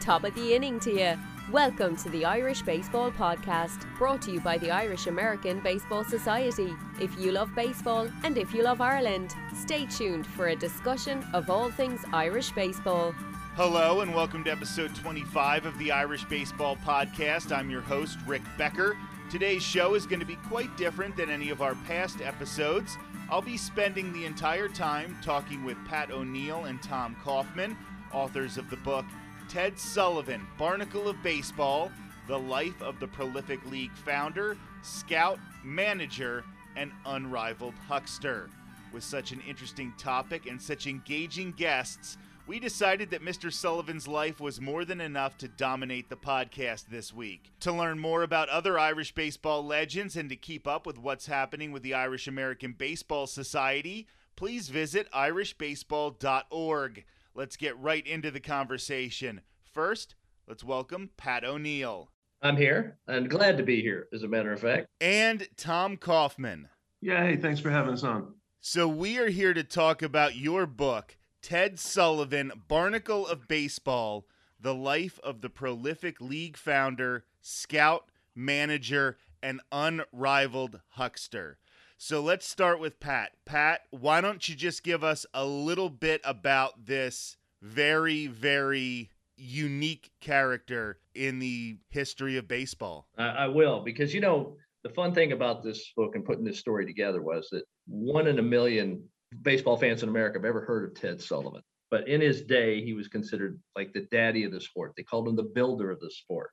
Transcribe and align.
Top 0.00 0.24
of 0.24 0.34
the 0.34 0.54
inning 0.54 0.80
to 0.80 0.98
you. 0.98 1.18
Welcome 1.52 1.94
to 1.96 2.08
the 2.08 2.24
Irish 2.24 2.62
Baseball 2.62 3.12
Podcast, 3.12 3.86
brought 3.98 4.22
to 4.22 4.32
you 4.32 4.40
by 4.40 4.56
the 4.56 4.70
Irish 4.70 5.08
American 5.08 5.60
Baseball 5.60 6.04
Society. 6.04 6.72
If 6.98 7.18
you 7.18 7.32
love 7.32 7.54
baseball 7.54 8.08
and 8.24 8.38
if 8.38 8.54
you 8.54 8.62
love 8.62 8.80
Ireland, 8.80 9.34
stay 9.54 9.84
tuned 9.84 10.26
for 10.26 10.48
a 10.48 10.56
discussion 10.56 11.22
of 11.34 11.50
all 11.50 11.70
things 11.70 12.02
Irish 12.14 12.50
baseball. 12.52 13.12
Hello, 13.56 14.00
and 14.00 14.14
welcome 14.14 14.42
to 14.44 14.50
episode 14.50 14.94
25 14.94 15.66
of 15.66 15.76
the 15.76 15.92
Irish 15.92 16.24
Baseball 16.24 16.76
Podcast. 16.76 17.54
I'm 17.54 17.68
your 17.68 17.82
host, 17.82 18.18
Rick 18.26 18.42
Becker. 18.56 18.96
Today's 19.30 19.62
show 19.62 19.92
is 19.92 20.06
going 20.06 20.20
to 20.20 20.26
be 20.26 20.36
quite 20.48 20.74
different 20.78 21.14
than 21.14 21.28
any 21.28 21.50
of 21.50 21.60
our 21.60 21.74
past 21.86 22.22
episodes. 22.22 22.96
I'll 23.28 23.42
be 23.42 23.58
spending 23.58 24.14
the 24.14 24.24
entire 24.24 24.68
time 24.68 25.18
talking 25.22 25.62
with 25.62 25.76
Pat 25.84 26.10
O'Neill 26.10 26.64
and 26.64 26.82
Tom 26.82 27.16
Kaufman, 27.22 27.76
authors 28.12 28.56
of 28.56 28.70
the 28.70 28.76
book 28.78 29.04
Ted 29.50 29.76
Sullivan, 29.80 30.46
Barnacle 30.56 31.08
of 31.08 31.20
Baseball 31.24 31.90
The 32.28 32.38
Life 32.38 32.80
of 32.80 33.00
the 33.00 33.08
Prolific 33.08 33.58
League 33.68 33.92
Founder, 33.96 34.56
Scout, 34.82 35.40
Manager, 35.64 36.44
and 36.76 36.92
Unrivaled 37.04 37.74
Huckster. 37.88 38.48
With 38.92 39.02
such 39.02 39.32
an 39.32 39.42
interesting 39.48 39.92
topic 39.98 40.46
and 40.46 40.62
such 40.62 40.86
engaging 40.86 41.50
guests, 41.50 42.16
we 42.46 42.60
decided 42.60 43.10
that 43.10 43.24
Mr. 43.24 43.52
Sullivan's 43.52 44.06
life 44.06 44.38
was 44.38 44.60
more 44.60 44.84
than 44.84 45.00
enough 45.00 45.36
to 45.38 45.48
dominate 45.48 46.08
the 46.08 46.16
podcast 46.16 46.86
this 46.86 47.12
week. 47.12 47.50
To 47.58 47.72
learn 47.72 47.98
more 47.98 48.22
about 48.22 48.48
other 48.50 48.78
Irish 48.78 49.12
baseball 49.16 49.66
legends 49.66 50.16
and 50.16 50.28
to 50.28 50.36
keep 50.36 50.68
up 50.68 50.86
with 50.86 50.96
what's 50.96 51.26
happening 51.26 51.72
with 51.72 51.82
the 51.82 51.94
Irish 51.94 52.28
American 52.28 52.72
Baseball 52.72 53.26
Society, 53.26 54.06
please 54.36 54.68
visit 54.68 55.10
irishbaseball.org. 55.10 57.04
Let's 57.40 57.56
get 57.56 57.78
right 57.78 58.06
into 58.06 58.30
the 58.30 58.38
conversation. 58.38 59.40
First, 59.64 60.14
let's 60.46 60.62
welcome 60.62 61.08
Pat 61.16 61.42
O'Neill. 61.42 62.10
I'm 62.42 62.58
here 62.58 62.98
and 63.08 63.30
glad 63.30 63.56
to 63.56 63.62
be 63.62 63.80
here, 63.80 64.08
as 64.12 64.24
a 64.24 64.28
matter 64.28 64.52
of 64.52 64.60
fact. 64.60 64.88
And 65.00 65.48
Tom 65.56 65.96
Kaufman. 65.96 66.68
Yeah, 67.00 67.24
hey, 67.24 67.36
thanks 67.36 67.58
for 67.58 67.70
having 67.70 67.94
us 67.94 68.04
on. 68.04 68.34
So, 68.60 68.86
we 68.86 69.18
are 69.18 69.30
here 69.30 69.54
to 69.54 69.64
talk 69.64 70.02
about 70.02 70.36
your 70.36 70.66
book, 70.66 71.16
Ted 71.40 71.78
Sullivan, 71.78 72.52
Barnacle 72.68 73.26
of 73.26 73.48
Baseball 73.48 74.26
The 74.60 74.74
Life 74.74 75.18
of 75.24 75.40
the 75.40 75.48
Prolific 75.48 76.20
League 76.20 76.58
Founder, 76.58 77.24
Scout, 77.40 78.10
Manager, 78.34 79.16
and 79.42 79.62
Unrivaled 79.72 80.80
Huckster. 80.88 81.56
So 82.02 82.22
let's 82.22 82.48
start 82.48 82.80
with 82.80 82.98
Pat. 82.98 83.32
Pat, 83.44 83.82
why 83.90 84.22
don't 84.22 84.48
you 84.48 84.54
just 84.54 84.82
give 84.82 85.04
us 85.04 85.26
a 85.34 85.44
little 85.44 85.90
bit 85.90 86.22
about 86.24 86.86
this 86.86 87.36
very, 87.60 88.26
very 88.26 89.10
unique 89.36 90.10
character 90.18 90.98
in 91.14 91.40
the 91.40 91.76
history 91.90 92.38
of 92.38 92.48
baseball? 92.48 93.06
I, 93.18 93.48
will, 93.48 93.80
because, 93.80 94.14
you 94.14 94.22
know, 94.22 94.56
the 94.82 94.88
fun 94.88 95.12
thing 95.12 95.32
about 95.32 95.62
this 95.62 95.92
book 95.94 96.14
and 96.14 96.24
putting 96.24 96.42
this 96.42 96.58
story 96.58 96.86
together 96.86 97.20
was 97.20 97.48
that 97.52 97.64
one 97.86 98.28
in 98.28 98.38
a 98.38 98.42
million 98.42 99.04
baseball 99.42 99.76
fans 99.76 100.02
in 100.02 100.08
America 100.08 100.38
have 100.38 100.46
ever 100.46 100.62
heard 100.62 100.88
of 100.88 100.98
Ted 100.98 101.20
Sullivan. 101.20 101.60
But 101.90 102.08
in 102.08 102.22
his 102.22 102.44
day, 102.44 102.82
he 102.82 102.94
was 102.94 103.08
considered 103.08 103.60
like 103.76 103.92
the 103.92 104.06
daddy 104.10 104.44
of 104.44 104.52
the 104.52 104.60
sport. 104.62 104.94
They 104.96 105.02
called 105.02 105.28
him 105.28 105.36
the 105.36 105.42
builder 105.42 105.90
of 105.90 106.00
the 106.00 106.10
sport. 106.10 106.48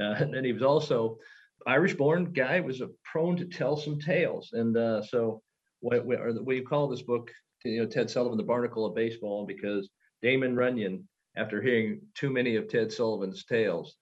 Uh, 0.00 0.14
and 0.20 0.46
he 0.46 0.52
was 0.52 0.62
also 0.62 1.18
Irish-born 1.66 2.32
guy, 2.32 2.60
was 2.60 2.80
a 2.80 2.88
prone 3.04 3.36
to 3.36 3.44
tell 3.44 3.76
some 3.76 3.98
tales. 3.98 4.50
And 4.52 4.76
uh, 4.76 5.02
so, 5.02 5.42
what 5.80 6.06
we, 6.06 6.16
or 6.16 6.32
we 6.42 6.60
call 6.60 6.88
this 6.88 7.02
book, 7.02 7.30
you 7.64 7.82
know, 7.82 7.86
Ted 7.86 8.08
Sullivan, 8.08 8.38
the 8.38 8.44
Barnacle 8.44 8.86
of 8.86 8.94
Baseball, 8.94 9.46
because 9.46 9.90
Damon 10.22 10.56
Runyon, 10.56 11.06
after 11.36 11.60
hearing 11.60 12.00
too 12.14 12.30
many 12.30 12.56
of 12.56 12.68
Ted 12.68 12.92
Sullivan's 12.92 13.44
tales, 13.44 13.96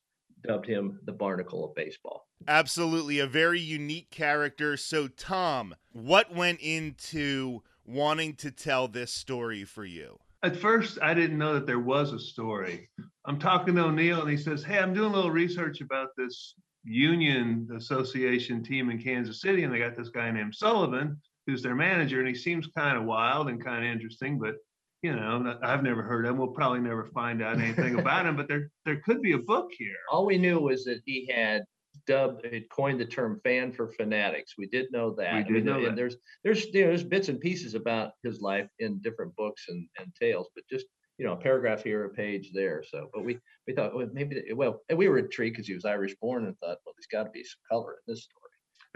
dubbed 0.47 0.67
him 0.67 1.01
the 1.05 1.13
Barnacle 1.13 1.65
of 1.65 1.75
Baseball. 1.75 2.27
Absolutely, 2.47 3.19
a 3.19 3.27
very 3.27 3.61
unique 3.61 4.11
character. 4.11 4.77
So, 4.77 5.09
Tom, 5.09 5.75
what 5.93 6.35
went 6.35 6.61
into 6.61 7.63
wanting 7.85 8.35
to 8.35 8.51
tell 8.51 8.89
this 8.89 9.13
story 9.13 9.65
for 9.65 9.85
you? 9.85 10.19
At 10.43 10.57
first, 10.57 10.99
I 11.01 11.15
didn't 11.15 11.39
know 11.39 11.55
that 11.55 11.67
there 11.67 11.81
was 11.81 12.13
a 12.13 12.19
story. 12.19 12.91
I'm 13.25 13.39
talking 13.39 13.75
to 13.77 13.85
O'Neill, 13.85 14.21
and 14.21 14.31
he 14.31 14.37
says, 14.37 14.63
Hey, 14.63 14.79
I'm 14.79 14.93
doing 14.93 15.11
a 15.11 15.15
little 15.15 15.31
research 15.31 15.81
about 15.81 16.09
this 16.19 16.55
Union 16.85 17.69
Association 17.77 18.63
team 18.63 18.91
in 18.91 19.03
Kansas 19.03 19.41
City, 19.41 19.65
and 19.65 19.73
they 19.73 19.79
got 19.79 19.97
this 19.97 20.11
guy 20.11 20.31
named 20.31 20.55
Sullivan, 20.55 21.21
who's 21.47 21.63
their 21.63 21.75
manager, 21.75 22.21
and 22.21 22.29
he 22.29 22.35
seems 22.35 22.67
kind 22.77 22.97
of 22.97 23.05
wild 23.05 23.49
and 23.49 23.63
kind 23.63 23.85
of 23.85 23.91
interesting, 23.91 24.39
but 24.39 24.57
you 25.03 25.15
know, 25.15 25.59
I've 25.63 25.83
never 25.83 26.03
heard 26.03 26.25
of 26.25 26.31
him. 26.31 26.39
We'll 26.39 26.49
probably 26.49 26.81
never 26.81 27.05
find 27.09 27.43
out 27.43 27.61
anything 27.61 27.99
about 27.99 28.25
him, 28.25 28.37
but 28.37 28.49
there 28.49 28.71
there 28.87 29.03
could 29.05 29.21
be 29.21 29.33
a 29.33 29.39
book 29.39 29.69
here. 29.77 29.97
All 30.11 30.25
we 30.25 30.39
knew 30.39 30.59
was 30.59 30.85
that 30.85 31.03
he 31.05 31.31
had 31.31 31.63
dubbed 32.07 32.45
had 32.47 32.69
coined 32.71 33.01
the 33.01 33.05
term 33.05 33.39
fan 33.45 33.71
for 33.73 33.93
fanatics. 33.93 34.55
We 34.57 34.67
did 34.67 34.87
know 34.93 35.15
that. 35.17 35.35
We 35.35 35.43
did 35.43 35.49
I 35.49 35.53
mean, 35.53 35.65
know 35.67 35.77
and 35.77 35.87
that. 35.89 35.97
There's 35.97 36.17
there's 36.43 36.71
there's 36.73 37.05
bits 37.05 37.29
and 37.29 37.39
pieces 37.39 37.75
about 37.75 38.13
his 38.23 38.41
life 38.41 38.69
in 38.79 38.99
different 39.01 39.37
books 39.37 39.67
and, 39.69 39.87
and 39.99 40.11
tales, 40.19 40.49
but 40.55 40.65
just 40.71 40.87
you 41.19 41.25
know 41.25 41.33
a 41.33 41.37
paragraph 41.37 41.83
here, 41.83 42.05
a 42.05 42.11
page 42.11 42.51
there. 42.53 42.83
So, 42.89 43.09
but 43.13 43.25
we 43.25 43.39
we 43.67 43.75
thought 43.75 43.95
well, 43.95 44.09
maybe 44.13 44.43
well, 44.55 44.81
and 44.89 44.99
we 44.99 45.09
were 45.09 45.19
intrigued 45.19 45.57
because 45.57 45.69
he 45.69 45.75
was 45.75 45.85
Irish 45.85 46.15
born 46.21 46.47
and 46.47 46.59
thought, 46.59 46.79
well, 46.85 46.95
there's 46.97 47.07
got 47.11 47.25
to 47.25 47.31
be 47.31 47.45
some 47.45 47.61
color 47.71 47.93
in 47.93 48.13
this 48.13 48.25
story. 48.25 48.41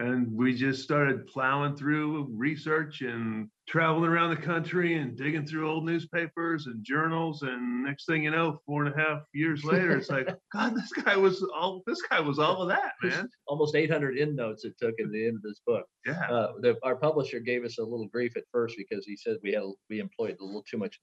And 0.00 0.32
we 0.32 0.54
just 0.54 0.84
started 0.84 1.26
plowing 1.26 1.74
through 1.74 2.28
research 2.30 3.00
and 3.00 3.48
traveling 3.66 4.08
around 4.08 4.30
the 4.30 4.40
country 4.40 4.96
and 4.96 5.16
digging 5.16 5.44
through 5.44 5.68
old 5.68 5.84
newspapers 5.84 6.66
and 6.66 6.84
journals. 6.84 7.42
And 7.42 7.82
next 7.82 8.06
thing 8.06 8.22
you 8.22 8.30
know, 8.30 8.60
four 8.64 8.84
and 8.84 8.94
a 8.94 8.96
half 8.96 9.22
years 9.34 9.64
later, 9.64 9.96
it's 9.96 10.08
like, 10.08 10.28
God, 10.52 10.76
this 10.76 10.92
guy 10.92 11.16
was 11.16 11.44
all 11.52 11.82
this 11.84 12.00
guy 12.02 12.20
was 12.20 12.38
all 12.38 12.62
of 12.62 12.68
that, 12.68 12.92
man. 13.02 13.28
Almost 13.48 13.74
800 13.74 14.16
endnotes 14.18 14.64
it 14.64 14.74
took 14.80 14.94
at 15.00 15.10
the 15.10 15.26
end 15.26 15.36
of 15.36 15.42
this 15.42 15.60
book. 15.66 15.84
Yeah. 16.06 16.30
Uh, 16.30 16.52
the, 16.60 16.76
our 16.84 16.94
publisher 16.94 17.40
gave 17.40 17.64
us 17.64 17.78
a 17.78 17.82
little 17.82 18.06
grief 18.06 18.36
at 18.36 18.44
first 18.52 18.76
because 18.76 19.04
he 19.04 19.16
said 19.16 19.38
we 19.42 19.52
had 19.52 19.64
we 19.90 19.98
employed 19.98 20.36
a 20.40 20.44
little 20.44 20.64
too 20.70 20.78
much 20.78 21.00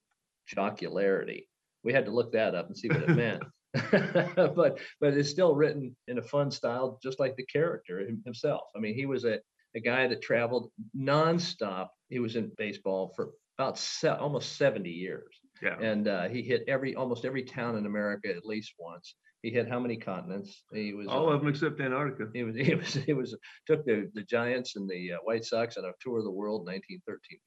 jocularity. 0.47 1.47
We 1.83 1.93
had 1.93 2.05
to 2.05 2.11
look 2.11 2.31
that 2.33 2.55
up 2.55 2.67
and 2.67 2.77
see 2.77 2.87
what 2.87 3.03
it 3.03 3.09
meant. 3.15 3.43
but 4.55 4.79
but 5.01 5.13
it's 5.13 5.29
still 5.29 5.53
written 5.55 5.95
in 6.07 6.17
a 6.17 6.21
fun 6.21 6.49
style, 6.49 6.97
just 7.03 7.19
like 7.19 7.35
the 7.35 7.45
character 7.45 8.07
himself. 8.23 8.61
I 8.75 8.79
mean, 8.79 8.95
he 8.95 9.05
was 9.05 9.25
a, 9.25 9.39
a 9.75 9.79
guy 9.81 10.07
that 10.07 10.21
traveled 10.21 10.71
nonstop. 10.97 11.89
He 12.09 12.19
was 12.19 12.35
in 12.35 12.51
baseball 12.57 13.11
for 13.15 13.31
about 13.59 13.77
se- 13.77 14.09
almost 14.09 14.57
70 14.57 14.89
years, 14.89 15.33
Yeah. 15.61 15.77
and 15.79 16.07
uh, 16.07 16.27
he 16.29 16.41
hit 16.41 16.63
every 16.67 16.95
almost 16.95 17.25
every 17.25 17.43
town 17.43 17.77
in 17.77 17.85
America 17.85 18.29
at 18.33 18.45
least 18.45 18.73
once. 18.79 19.15
He 19.41 19.51
hit 19.51 19.67
how 19.69 19.79
many 19.79 19.95
continents? 19.97 20.63
He 20.73 20.93
was 20.93 21.07
All 21.07 21.29
uh, 21.29 21.33
of 21.33 21.41
them 21.41 21.49
except 21.49 21.79
Antarctica. 21.79 22.29
He 22.33 22.43
was 22.43 22.55
he 22.69 22.75
was 22.75 22.93
he 22.93 23.13
was 23.13 23.37
took 23.67 23.85
the 23.85 24.09
the 24.13 24.23
Giants 24.23 24.75
and 24.77 24.89
the 24.89 25.13
uh, 25.13 25.17
White 25.23 25.43
Sox 25.45 25.75
on 25.77 25.83
a 25.85 25.91
tour 25.99 26.19
of 26.19 26.23
the 26.23 26.31
world 26.31 26.67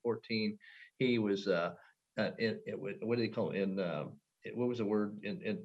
1913-14. 0.07 0.57
He 0.99 1.19
was 1.19 1.49
uh, 2.19 2.23
uh 2.23 2.31
in, 2.39 2.59
what 2.77 2.95
what 3.03 3.17
do 3.17 3.23
they 3.23 3.29
call 3.29 3.51
it? 3.51 3.61
in 3.61 3.79
um, 3.81 4.13
it, 4.45 4.57
what 4.57 4.69
was 4.69 4.79
the 4.79 4.85
word 4.85 5.19
in 5.23 5.41
in 5.43 5.59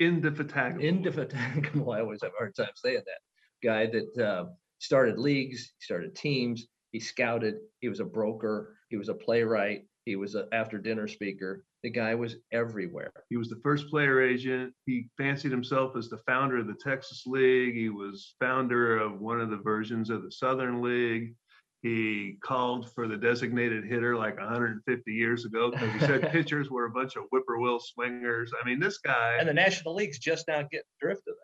Indefatigable. 0.00 0.82
indefatigable. 0.82 1.92
I 1.92 2.00
always 2.00 2.22
have 2.22 2.32
a 2.32 2.38
hard 2.38 2.56
time 2.56 2.70
saying 2.74 3.02
that 3.04 3.66
guy 3.66 3.86
that 3.86 4.24
uh, 4.24 4.46
started 4.78 5.18
leagues, 5.18 5.74
started 5.78 6.16
teams, 6.16 6.66
he 6.92 6.98
scouted, 6.98 7.56
he 7.80 7.88
was 7.90 8.00
a 8.00 8.04
broker, 8.04 8.76
he 8.88 8.96
was 8.96 9.10
a 9.10 9.14
playwright, 9.14 9.82
he 10.06 10.16
was 10.16 10.34
an 10.34 10.48
after 10.52 10.78
dinner 10.78 11.06
speaker. 11.06 11.64
The 11.82 11.90
guy 11.90 12.14
was 12.14 12.36
everywhere. 12.52 13.12
He 13.28 13.36
was 13.36 13.48
the 13.48 13.60
first 13.62 13.88
player 13.88 14.22
agent. 14.22 14.74
He 14.86 15.08
fancied 15.16 15.52
himself 15.52 15.96
as 15.96 16.08
the 16.08 16.18
founder 16.26 16.58
of 16.58 16.66
the 16.66 16.76
Texas 16.82 17.24
League. 17.26 17.74
He 17.74 17.88
was 17.88 18.34
founder 18.40 18.98
of 18.98 19.20
one 19.20 19.40
of 19.40 19.50
the 19.50 19.56
versions 19.58 20.10
of 20.10 20.22
the 20.22 20.32
Southern 20.32 20.82
League. 20.82 21.34
He 21.82 22.36
called 22.44 22.92
for 22.92 23.08
the 23.08 23.16
designated 23.16 23.84
hitter 23.84 24.14
like 24.14 24.36
150 24.38 25.12
years 25.12 25.46
ago 25.46 25.70
because 25.70 25.92
he 25.92 25.98
said 26.00 26.30
pitchers 26.32 26.70
were 26.70 26.84
a 26.84 26.90
bunch 26.90 27.16
of 27.16 27.24
whippoorwill 27.30 27.80
swingers. 27.80 28.52
I 28.60 28.66
mean, 28.66 28.78
this 28.80 28.98
guy. 28.98 29.36
And 29.38 29.48
the 29.48 29.54
National 29.54 29.94
League's 29.94 30.18
just 30.18 30.46
now 30.46 30.62
getting 30.70 30.82
drift 31.00 31.22
of 31.26 31.34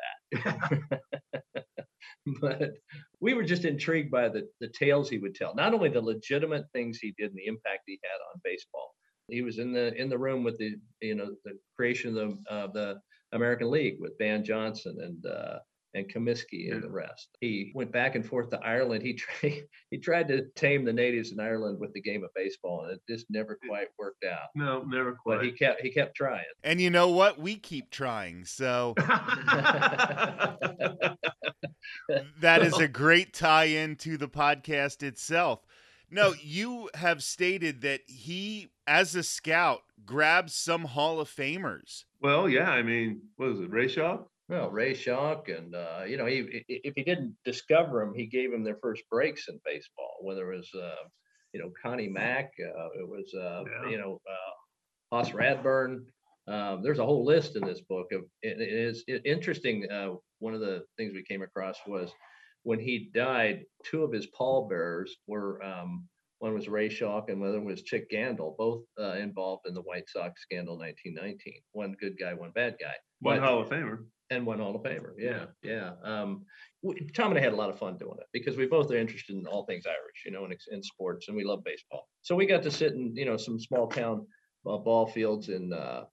that. 0.43 1.01
but 2.41 2.73
we 3.21 3.33
were 3.33 3.45
just 3.45 3.65
intrigued 3.65 4.11
by 4.11 4.29
the, 4.29 4.47
the 4.61 4.69
tales 4.69 5.09
he 5.09 5.19
would 5.19 5.35
tell, 5.35 5.55
not 5.55 5.73
only 5.73 5.89
the 5.89 6.01
legitimate 6.01 6.67
things 6.75 6.99
he 6.99 7.15
did 7.17 7.31
and 7.31 7.39
the 7.39 7.47
impact 7.47 7.85
he 7.87 7.99
had 8.03 8.19
on 8.33 8.41
baseball. 8.45 8.93
He 9.29 9.43
was 9.43 9.59
in 9.59 9.73
the 9.73 9.93
in 10.01 10.09
the 10.09 10.19
room 10.19 10.45
with 10.45 10.57
the 10.59 10.77
you 11.01 11.17
know 11.17 11.35
the 11.45 11.59
creation 11.75 12.17
of 12.17 12.39
the, 12.45 12.53
uh, 12.53 12.67
the 12.69 13.01
American 13.33 13.71
League 13.71 13.97
with 14.01 14.17
Ban 14.19 14.45
Johnson 14.45 14.99
and 15.01 15.27
uh, 15.27 15.59
and 15.97 16.13
Comiskey 16.13 16.71
and 16.73 16.83
the 16.83 16.91
rest. 16.91 17.29
He 17.41 17.73
went 17.75 17.91
back 17.91 18.15
and 18.15 18.25
forth 18.25 18.51
to 18.51 18.61
Ireland. 18.61 19.03
He 19.03 19.15
tried 19.19 19.63
he 19.91 19.99
tried 19.99 20.29
to 20.29 20.47
tame 20.55 20.85
the 20.85 20.93
natives 20.93 21.33
in 21.33 21.41
Ireland 21.41 21.79
with 21.81 21.93
the 21.95 22.01
game 22.03 22.23
of 22.23 22.31
baseball, 22.35 22.85
and 22.85 22.93
it 22.93 23.01
just 23.09 23.27
never 23.31 23.59
quite 23.69 23.89
worked 23.99 24.25
out. 24.25 24.49
no, 24.55 24.83
never 24.83 25.13
But 25.25 25.39
quite. 25.39 25.45
he 25.45 25.53
kept 25.53 25.81
he 25.81 25.91
kept 25.91 26.15
trying. 26.15 26.45
And 26.63 26.81
you 26.81 26.91
know 26.91 27.09
what? 27.09 27.39
We 27.39 27.57
keep 27.57 27.91
trying. 27.91 28.45
So 28.45 28.95
that 32.41 32.63
is 32.63 32.79
a 32.79 32.89
great 32.89 33.33
tie 33.33 33.65
in 33.65 33.97
to 33.97 34.17
the 34.17 34.29
podcast 34.29 35.03
itself. 35.03 35.61
No, 36.11 36.35
you 36.41 36.89
have 36.95 37.23
stated 37.23 37.81
that 37.81 38.01
he, 38.07 38.69
as 38.87 39.17
a 39.17 39.25
scout, 39.25 39.83
grabbed 40.05 40.51
some 40.51 40.85
Hall 40.85 41.19
of 41.21 41.29
Famers 41.29 42.05
Well, 42.21 42.49
yeah, 42.49 42.71
I 42.71 42.83
mean, 42.83 43.23
what 43.37 43.49
is 43.51 43.61
it, 43.61 43.71
Ray 43.71 43.89
Shaw? 43.89 44.19
Well, 44.49 44.71
Ray 44.71 44.95
Schalk, 44.95 45.49
and 45.49 45.75
uh, 45.75 46.03
you 46.07 46.17
know, 46.17 46.27
he 46.27 46.65
if 46.69 46.93
he 46.95 47.03
didn't 47.03 47.37
discover 47.45 48.01
him, 48.03 48.15
he 48.15 48.27
gave 48.27 48.53
him 48.53 48.63
their 48.63 48.79
first 48.81 49.03
breaks 49.11 49.49
in 49.49 49.59
baseball. 49.65 50.19
Whether 50.23 50.53
it 50.53 50.57
was, 50.59 50.71
uh, 50.75 51.03
you 51.53 51.61
know, 51.61 51.73
Connie 51.83 52.09
Mack, 52.09 52.53
uh, 52.61 52.87
it 53.01 53.09
was, 53.09 53.33
uh, 53.35 53.65
Yeah. 53.65 53.91
you 53.91 53.99
know, 53.99 54.21
uh, 54.29 54.53
Hoss 55.17 55.31
Radbourn. 55.33 56.05
Um, 56.49 56.81
there's 56.85 57.01
a 57.01 57.05
whole 57.05 57.25
list 57.25 57.57
in 57.57 57.65
this 57.67 57.81
book 57.81 58.13
of. 58.13 58.23
It, 58.43 58.61
it 58.61 58.73
is 58.73 59.03
interesting. 59.25 59.91
Uh, 59.91 60.15
one 60.39 60.55
of 60.55 60.61
the 60.61 60.85
things 60.97 61.13
we 61.13 61.25
came 61.25 61.43
across 61.43 61.79
was 61.87 62.13
when 62.63 62.79
he 62.79 63.11
died. 63.13 63.65
Two 63.85 64.05
of 64.05 64.13
his 64.13 64.27
pallbearers 64.29 65.11
were. 65.27 65.61
Um, 65.65 66.07
one 66.39 66.53
was 66.55 66.69
Ray 66.69 66.91
Schalk 66.91 67.31
and 67.31 67.41
the 67.43 67.47
other 67.49 67.61
was 67.63 67.83
Chick 67.83 68.11
Gandil, 68.13 68.57
both 68.59 68.85
uh, 69.01 69.13
involved 69.15 69.67
in 69.67 69.73
the 69.73 69.81
White 69.81 70.07
Sox 70.07 70.43
scandal 70.43 70.77
1919. 70.79 71.55
One 71.73 71.97
good 71.99 72.17
guy, 72.21 72.35
one 72.35 72.51
bad 72.51 72.77
guy. 72.79 72.93
One 73.21 73.41
But- 73.41 73.49
Hall 73.49 73.63
of 73.63 73.71
Famer. 73.71 74.05
And 74.31 74.45
one 74.47 74.59
Hall 74.59 74.75
of 74.75 74.83
Famer. 74.83 75.13
Yeah, 75.19 75.47
yeah. 75.63 75.93
Um, 76.03 76.45
we, 76.83 76.95
Tom 77.15 77.31
and 77.31 77.39
I 77.39 77.43
had 77.43 77.53
a 77.53 77.57
lot 77.57 77.71
of 77.71 77.79
fun 77.79 77.97
doing 77.99 78.17
it 78.21 78.27
because 78.33 78.57
we 78.57 78.67
both 78.67 78.91
are 78.91 78.97
interested 78.97 79.37
in 79.37 79.47
all 79.47 79.65
things 79.65 79.87
Irish, 79.87 80.25
you 80.25 80.33
know, 80.33 80.45
in, 80.45 80.57
in 80.71 80.83
sports, 80.83 81.29
and 81.29 81.37
we 81.37 81.45
love 81.45 81.65
baseball. 81.65 82.09
So 82.23 82.35
we 82.35 82.47
got 82.47 82.63
to 82.65 82.71
sit 82.71 82.93
in, 82.93 83.15
you 83.15 83.25
know, 83.25 83.37
some 83.37 83.59
small 83.59 83.89
town 83.89 84.27
uh, 84.69 84.79
ball 84.79 85.07
fields 85.07 85.49
in 85.49 85.73
uh, 85.73 86.05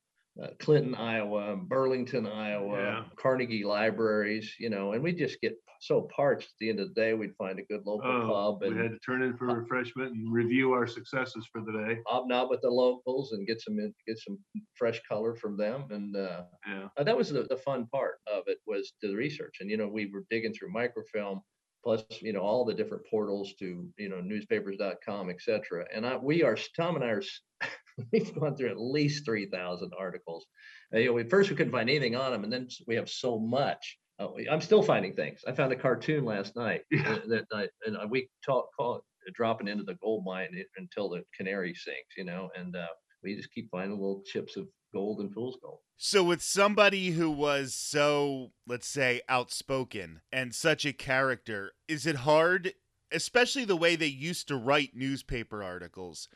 uh, 0.42 0.48
Clinton, 0.60 0.96
Iowa, 0.96 1.56
Burlington, 1.56 2.26
Iowa, 2.26 2.78
Yeah. 2.78 3.04
Carnegie 3.18 3.64
libraries, 3.64 4.56
you 4.60 4.70
know, 4.70 4.94
and 4.94 5.04
we 5.04 5.14
just 5.14 5.40
get 5.42 5.56
so 5.80 6.08
parched. 6.16 6.46
At 6.48 6.54
the 6.60 6.70
end 6.70 6.80
of 6.80 6.88
the 6.88 6.94
day, 6.94 7.14
we'd 7.14 7.36
find 7.36 7.60
a 7.60 7.64
good 7.64 7.86
local 7.86 8.10
Oh, 8.10 8.58
pub 8.60 8.70
we 8.72 8.76
had 8.78 8.92
to 8.92 9.00
turn 9.00 9.22
in 9.22 9.36
for 9.38 9.46
refreshment 9.48 10.14
and 10.16 10.32
review 10.32 10.72
our 10.72 10.88
successes 10.88 11.48
for 11.52 11.62
the 11.62 11.72
day. 11.74 12.00
hobnob 12.08 12.50
with 12.50 12.62
the 12.62 12.70
locals 12.70 13.34
and 13.34 13.46
get 13.46 13.62
some 13.62 13.78
in- 13.80 13.94
get 14.08 14.18
some 14.18 14.40
fresh 14.76 15.02
color 15.08 15.36
from 15.36 15.58
them 15.58 15.86
and. 15.92 16.16
Uh, 16.16 16.46
Yeah. 16.68 16.88
uh, 16.98 17.04
that 17.04 17.18
was 17.18 17.30
the, 17.30 17.44
the 17.44 17.58
fun 17.58 17.86
part 17.88 18.16
of 18.32 18.44
it 18.48 18.60
was 18.66 18.94
the 19.02 19.14
research 19.14 19.58
and 19.60 19.70
you 19.70 19.76
know 19.78 19.88
we 19.88 20.06
were 20.08 20.24
digging 20.30 20.54
through 20.54 20.72
microfilm 20.72 21.42
plus 21.84 22.04
you 22.22 22.34
know 22.34 22.40
all 22.40 22.64
the 22.66 22.74
different 22.74 23.04
portals 23.10 23.54
to 23.60 23.88
you 23.98 24.10
know 24.10 24.22
newspapers.com 24.22 25.30
etc 25.30 25.86
and 25.94 26.06
I, 26.06 26.18
we 26.18 26.44
are 26.44 26.58
tom 26.76 26.96
and 26.96 27.04
i 27.04 27.10
are 27.10 27.22
we've 28.12 28.34
gone 28.34 28.56
through 28.56 28.70
at 28.70 28.80
least 28.80 29.26
3000 29.26 29.92
articles. 29.98 30.46
Uh, 30.94 31.00
you 31.00 31.08
know 31.08 31.14
we 31.14 31.24
first 31.24 31.50
we 31.50 31.56
couldn't 31.56 31.72
find 31.72 31.90
anything 31.90 32.16
on 32.16 32.32
them 32.32 32.44
and 32.44 32.52
then 32.52 32.68
we 32.88 32.96
have 32.96 33.10
so 33.10 33.40
much. 33.40 33.98
Uh, 34.20 34.28
i'm 34.52 34.62
still 34.62 34.84
finding 34.84 35.14
things. 35.16 35.42
I 35.48 35.52
found 35.54 35.72
a 35.72 35.76
cartoon 35.76 36.26
last 36.26 36.56
night 36.56 36.82
Yeah. 36.92 37.14
uh, 37.14 37.20
that 37.28 37.46
night 37.52 37.70
and 37.86 37.98
we 38.10 38.30
talk 38.46 38.70
call 38.76 38.98
it 39.26 39.34
dropping 39.34 39.68
into 39.70 39.84
the 39.84 39.96
gold 39.96 40.24
mine 40.26 40.50
until 40.78 41.10
the 41.10 41.24
canary 41.36 41.74
sinks 41.74 42.18
you 42.18 42.26
know 42.26 42.50
and 42.58 42.76
uh, 42.76 42.88
we 43.24 43.36
just 43.36 43.54
keep 43.54 43.70
finding 43.72 43.92
little 43.98 44.22
chips 44.26 44.58
of 44.58 44.68
gold 44.94 45.20
and 45.22 45.34
fool's 45.34 45.58
gold 45.62 45.80
So, 45.98 46.24
with 46.24 46.42
somebody 46.42 47.12
who 47.12 47.32
was 47.32 47.74
so, 47.74 48.52
let's 48.68 48.88
say, 48.88 49.22
outspoken 49.30 50.22
and 50.32 50.54
such 50.54 50.86
a 50.86 50.94
character, 50.94 51.72
is 51.88 52.06
it 52.06 52.18
hard, 52.18 52.74
especially 53.12 53.66
the 53.66 53.78
way 53.78 53.96
they 53.96 54.08
used 54.08 54.48
to 54.50 54.58
write 54.58 54.92
newspaper 54.96 55.64
articles? 55.64 56.28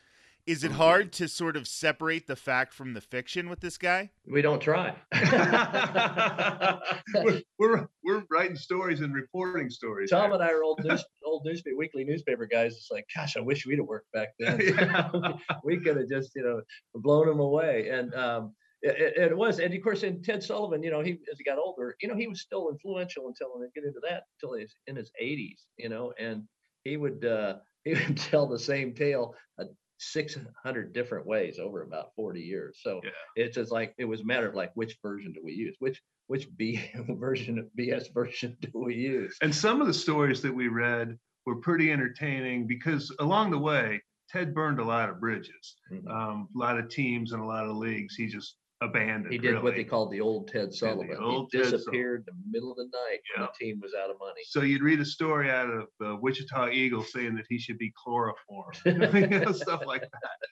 Is 0.46 0.64
it 0.64 0.70
Mhm. 0.72 0.76
hard 0.76 1.12
to 1.14 1.28
sort 1.28 1.56
of 1.58 1.68
separate 1.68 2.26
the 2.26 2.36
fact 2.36 2.72
from 2.72 2.94
the 2.94 3.02
fiction 3.02 3.50
with 3.50 3.60
this 3.60 3.76
guy? 3.76 4.12
We 4.26 4.40
don't 4.40 4.60
try. 4.60 4.96
we're, 7.14 7.42
we're 7.58 7.88
we're 8.02 8.22
writing 8.30 8.56
stories 8.56 9.00
and 9.00 9.14
reporting 9.14 9.70
stories. 9.70 10.10
Tom 10.10 10.32
and 10.32 10.42
I 10.42 10.50
are 10.50 10.62
old 10.62 10.82
news, 10.82 11.04
old 11.28 11.44
newspaper, 11.44 11.76
weekly 11.76 12.04
newspaper 12.04 12.46
guys. 12.46 12.72
It's 12.74 12.90
like, 12.90 13.06
gosh, 13.14 13.36
I 13.36 13.40
wish 13.40 13.66
we'd 13.66 13.78
have 13.78 13.86
worked 13.86 14.10
back 14.12 14.30
then. 14.38 14.58
We 15.64 15.78
could 15.78 15.96
have 15.96 16.08
just, 16.08 16.32
you 16.34 16.42
know, 16.42 16.62
blown 16.94 17.26
them 17.26 17.40
away. 17.40 17.88
And 17.90 18.14
um, 18.14 18.54
it, 18.82 19.14
it- 19.16 19.36
was, 19.36 19.58
and 19.58 19.72
of 19.74 19.82
course, 19.82 20.02
in 20.02 20.22
Ted 20.22 20.42
Sullivan, 20.42 20.82
you 20.82 20.90
know, 20.90 21.00
he 21.02 21.12
as 21.30 21.38
he 21.38 21.44
got 21.44 21.58
older, 21.58 21.94
you 22.00 22.08
know, 22.08 22.16
he 22.16 22.26
was 22.28 22.40
still 22.40 22.70
influential 22.70 23.28
until 23.28 23.54
and 23.60 23.72
get 23.74 23.84
into 23.84 24.00
that 24.08 24.22
until 24.40 24.56
he's 24.56 24.74
in 24.86 24.96
his 24.96 25.10
80s, 25.20 25.60
you 25.76 25.88
know, 25.88 26.12
and 26.18 26.44
he 26.84 26.96
would 26.96 27.24
uh, 27.24 27.56
he 27.84 27.94
would 27.94 28.16
tell 28.16 28.46
the 28.46 28.58
same 28.58 28.94
tale. 28.94 29.34
Uh, 29.60 29.64
600 29.98 30.92
different 30.92 31.26
ways 31.26 31.58
over 31.58 31.82
about 31.82 32.14
40 32.14 32.40
years 32.40 32.78
so 32.82 33.00
Yeah. 33.04 33.10
it's 33.36 33.54
just 33.56 33.72
like 33.72 33.94
it 33.98 34.04
was 34.04 34.20
a 34.20 34.24
matter 34.24 34.48
of 34.48 34.54
like 34.54 34.72
which 34.74 34.96
version 35.02 35.32
do 35.32 35.40
we 35.44 35.52
use 35.52 35.76
which 35.80 36.00
which 36.28 36.46
B 36.56 36.80
version 37.08 37.58
of 37.58 37.66
BS 37.78 38.12
version 38.12 38.56
do 38.60 38.70
we 38.74 38.94
use? 38.94 39.36
And 39.40 39.54
some 39.54 39.80
of 39.80 39.86
the 39.86 39.94
stories 39.94 40.42
that 40.42 40.54
we 40.54 40.68
read 40.68 41.18
were 41.46 41.56
pretty 41.56 41.90
entertaining 41.90 42.66
because 42.66 43.10
along 43.18 43.50
the 43.50 43.58
way, 43.58 44.02
Ted 44.28 44.54
burned 44.54 44.78
a 44.78 44.84
lot 44.84 45.08
of 45.08 45.20
bridges, 45.20 45.76
Mhm. 45.90 46.06
um, 46.10 46.48
a 46.54 46.58
lot 46.58 46.78
of 46.78 46.90
teams 46.90 47.32
and 47.32 47.40
a 47.42 47.46
lot 47.46 47.64
of 47.64 47.76
leagues. 47.76 48.14
He 48.14 48.26
just 48.26 48.56
abandoned. 48.80 49.32
He 49.32 49.38
did 49.38 49.54
what 49.56 49.70
they 49.72 49.78
really. 49.78 49.84
called 49.84 50.12
the 50.12 50.20
old 50.20 50.48
Ted 50.48 50.72
Sullivan. 50.72 51.16
old 51.20 51.50
he 51.52 51.58
Ted 51.58 51.72
disappeared 51.72 52.24
in 52.28 52.34
the 52.36 52.50
middle 52.50 52.70
of 52.70 52.76
the 52.76 52.84
night 52.84 53.20
when 53.36 53.46
the 53.46 53.64
team 53.64 53.80
was 53.82 53.92
out 53.94 54.10
of 54.10 54.16
money. 54.20 54.42
So 54.46 54.62
you'd 54.62 54.82
read 54.82 55.00
a 55.00 55.04
story 55.04 55.50
out 55.50 55.68
of 55.68 55.88
the 55.98 56.16
Wichita 56.16 56.70
Eagle 56.70 57.02
saying 57.02 57.34
that 57.36 57.44
he 57.48 57.58
should 57.58 57.78
be 57.78 57.92
chloroformed, 58.02 58.78
you 58.86 59.26
know, 59.26 59.52
stuff 59.52 59.82
like 59.86 60.02
that. 60.02 60.48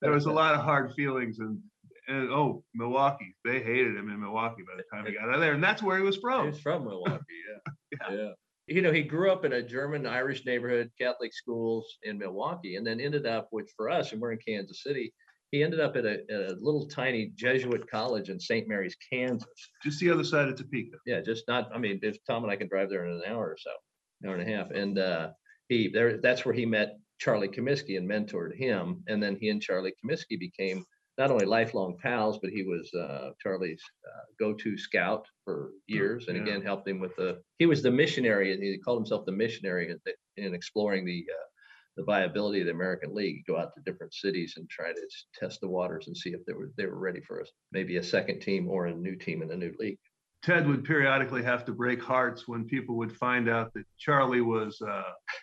There 0.00 0.12
was 0.12 0.26
a 0.26 0.32
lot 0.32 0.54
of 0.54 0.62
hard 0.62 0.92
feelings 0.94 1.38
and, 1.40 1.58
and 2.06 2.30
oh, 2.30 2.62
Milwaukee, 2.74 3.36
they 3.44 3.60
hated 3.60 3.96
him 3.96 4.08
in 4.08 4.20
Milwaukee 4.20 4.62
by 4.62 4.76
the 4.76 4.84
time 4.90 5.06
he 5.06 5.12
got 5.12 5.28
out 5.28 5.34
of 5.34 5.40
there, 5.40 5.52
and 5.52 5.62
that's 5.62 5.82
where 5.82 5.98
he 5.98 6.02
was 6.02 6.14
He 6.16 6.20
from. 6.22 6.46
was 6.46 6.60
from 6.60 6.84
Milwaukee, 6.84 7.24
yeah. 7.92 8.14
yeah. 8.14 8.30
You 8.66 8.82
know, 8.82 8.92
he 8.92 9.02
grew 9.02 9.30
up 9.30 9.44
in 9.44 9.54
a 9.54 9.62
German 9.62 10.06
Irish 10.06 10.44
neighborhood, 10.44 10.90
Catholic 11.00 11.32
schools 11.34 11.86
in 12.02 12.18
Milwaukee, 12.18 12.76
and 12.76 12.86
then 12.86 13.00
ended 13.00 13.26
up, 13.26 13.48
which 13.50 13.70
for 13.76 13.88
us, 13.90 14.12
and 14.12 14.20
we're 14.20 14.32
in 14.32 14.38
Kansas 14.46 14.82
City, 14.82 15.12
he 15.50 15.62
ended 15.62 15.80
up 15.80 15.96
at 15.96 16.04
a, 16.04 16.20
at 16.30 16.50
a 16.50 16.56
little 16.60 16.86
tiny 16.86 17.32
Jesuit 17.34 17.88
college 17.90 18.28
in 18.28 18.38
St. 18.38 18.68
Mary's, 18.68 18.96
Kansas. 19.10 19.48
Just 19.82 20.00
the 20.00 20.10
other 20.10 20.24
side 20.24 20.48
of 20.48 20.56
Topeka. 20.56 20.98
Yeah, 21.06 21.20
just 21.20 21.44
not, 21.48 21.70
I 21.74 21.78
mean, 21.78 21.98
if 22.02 22.18
Tom 22.26 22.42
and 22.44 22.52
I 22.52 22.56
can 22.56 22.68
drive 22.68 22.90
there 22.90 23.06
in 23.06 23.12
an 23.12 23.22
hour 23.26 23.46
or 23.46 23.56
so, 23.58 23.70
an 24.22 24.28
hour 24.28 24.36
and 24.36 24.48
a 24.48 24.54
half. 24.54 24.70
And 24.70 24.98
uh, 24.98 25.30
he, 25.68 25.88
there, 25.88 26.18
that's 26.18 26.44
where 26.44 26.54
he 26.54 26.66
met 26.66 26.98
Charlie 27.18 27.48
Comiskey 27.48 27.96
and 27.96 28.08
mentored 28.08 28.54
him. 28.56 29.02
And 29.08 29.22
then 29.22 29.36
he 29.40 29.48
and 29.48 29.62
Charlie 29.62 29.94
Comiskey 30.04 30.38
became 30.38 30.84
not 31.16 31.30
only 31.30 31.46
lifelong 31.46 31.96
pals, 32.00 32.38
but 32.40 32.50
he 32.50 32.62
was 32.62 32.92
uh, 32.94 33.30
Charlie's 33.42 33.82
uh, 34.06 34.20
go-to 34.38 34.76
scout 34.76 35.26
for 35.44 35.70
years. 35.86 36.28
And 36.28 36.36
yeah. 36.36 36.42
again, 36.42 36.62
helped 36.62 36.86
him 36.86 37.00
with 37.00 37.16
the, 37.16 37.40
he 37.58 37.66
was 37.66 37.82
the 37.82 37.90
missionary, 37.90 38.52
and 38.52 38.62
he 38.62 38.78
called 38.78 38.98
himself 38.98 39.24
the 39.24 39.32
missionary 39.32 39.90
in, 39.90 39.98
in 40.36 40.54
exploring 40.54 41.06
the, 41.06 41.24
uh, 41.28 41.44
the 41.98 42.04
viability 42.04 42.60
of 42.60 42.66
the 42.66 42.72
American 42.72 43.12
League. 43.14 43.44
Go 43.46 43.58
out 43.58 43.74
to 43.74 43.82
different 43.82 44.14
cities 44.14 44.54
and 44.56 44.70
try 44.70 44.92
to 44.92 45.00
test 45.38 45.60
the 45.60 45.68
waters 45.68 46.06
and 46.06 46.16
see 46.16 46.30
if 46.30 46.40
they 46.46 46.52
were, 46.52 46.70
they 46.78 46.86
were 46.86 46.98
ready 46.98 47.20
for 47.20 47.42
us, 47.42 47.50
maybe 47.72 47.96
a 47.96 48.02
second 48.02 48.40
team 48.40 48.68
or 48.70 48.86
a 48.86 48.94
new 48.94 49.16
team 49.16 49.42
in 49.42 49.50
a 49.50 49.56
new 49.56 49.74
league. 49.78 49.98
Ted 50.44 50.68
would 50.68 50.84
periodically 50.84 51.42
have 51.42 51.64
to 51.64 51.72
break 51.72 52.00
hearts 52.00 52.46
when 52.46 52.64
people 52.64 52.96
would 52.96 53.10
find 53.12 53.48
out 53.48 53.74
that 53.74 53.82
Charlie 53.98 54.40
was 54.40 54.80
uh, 54.80 55.02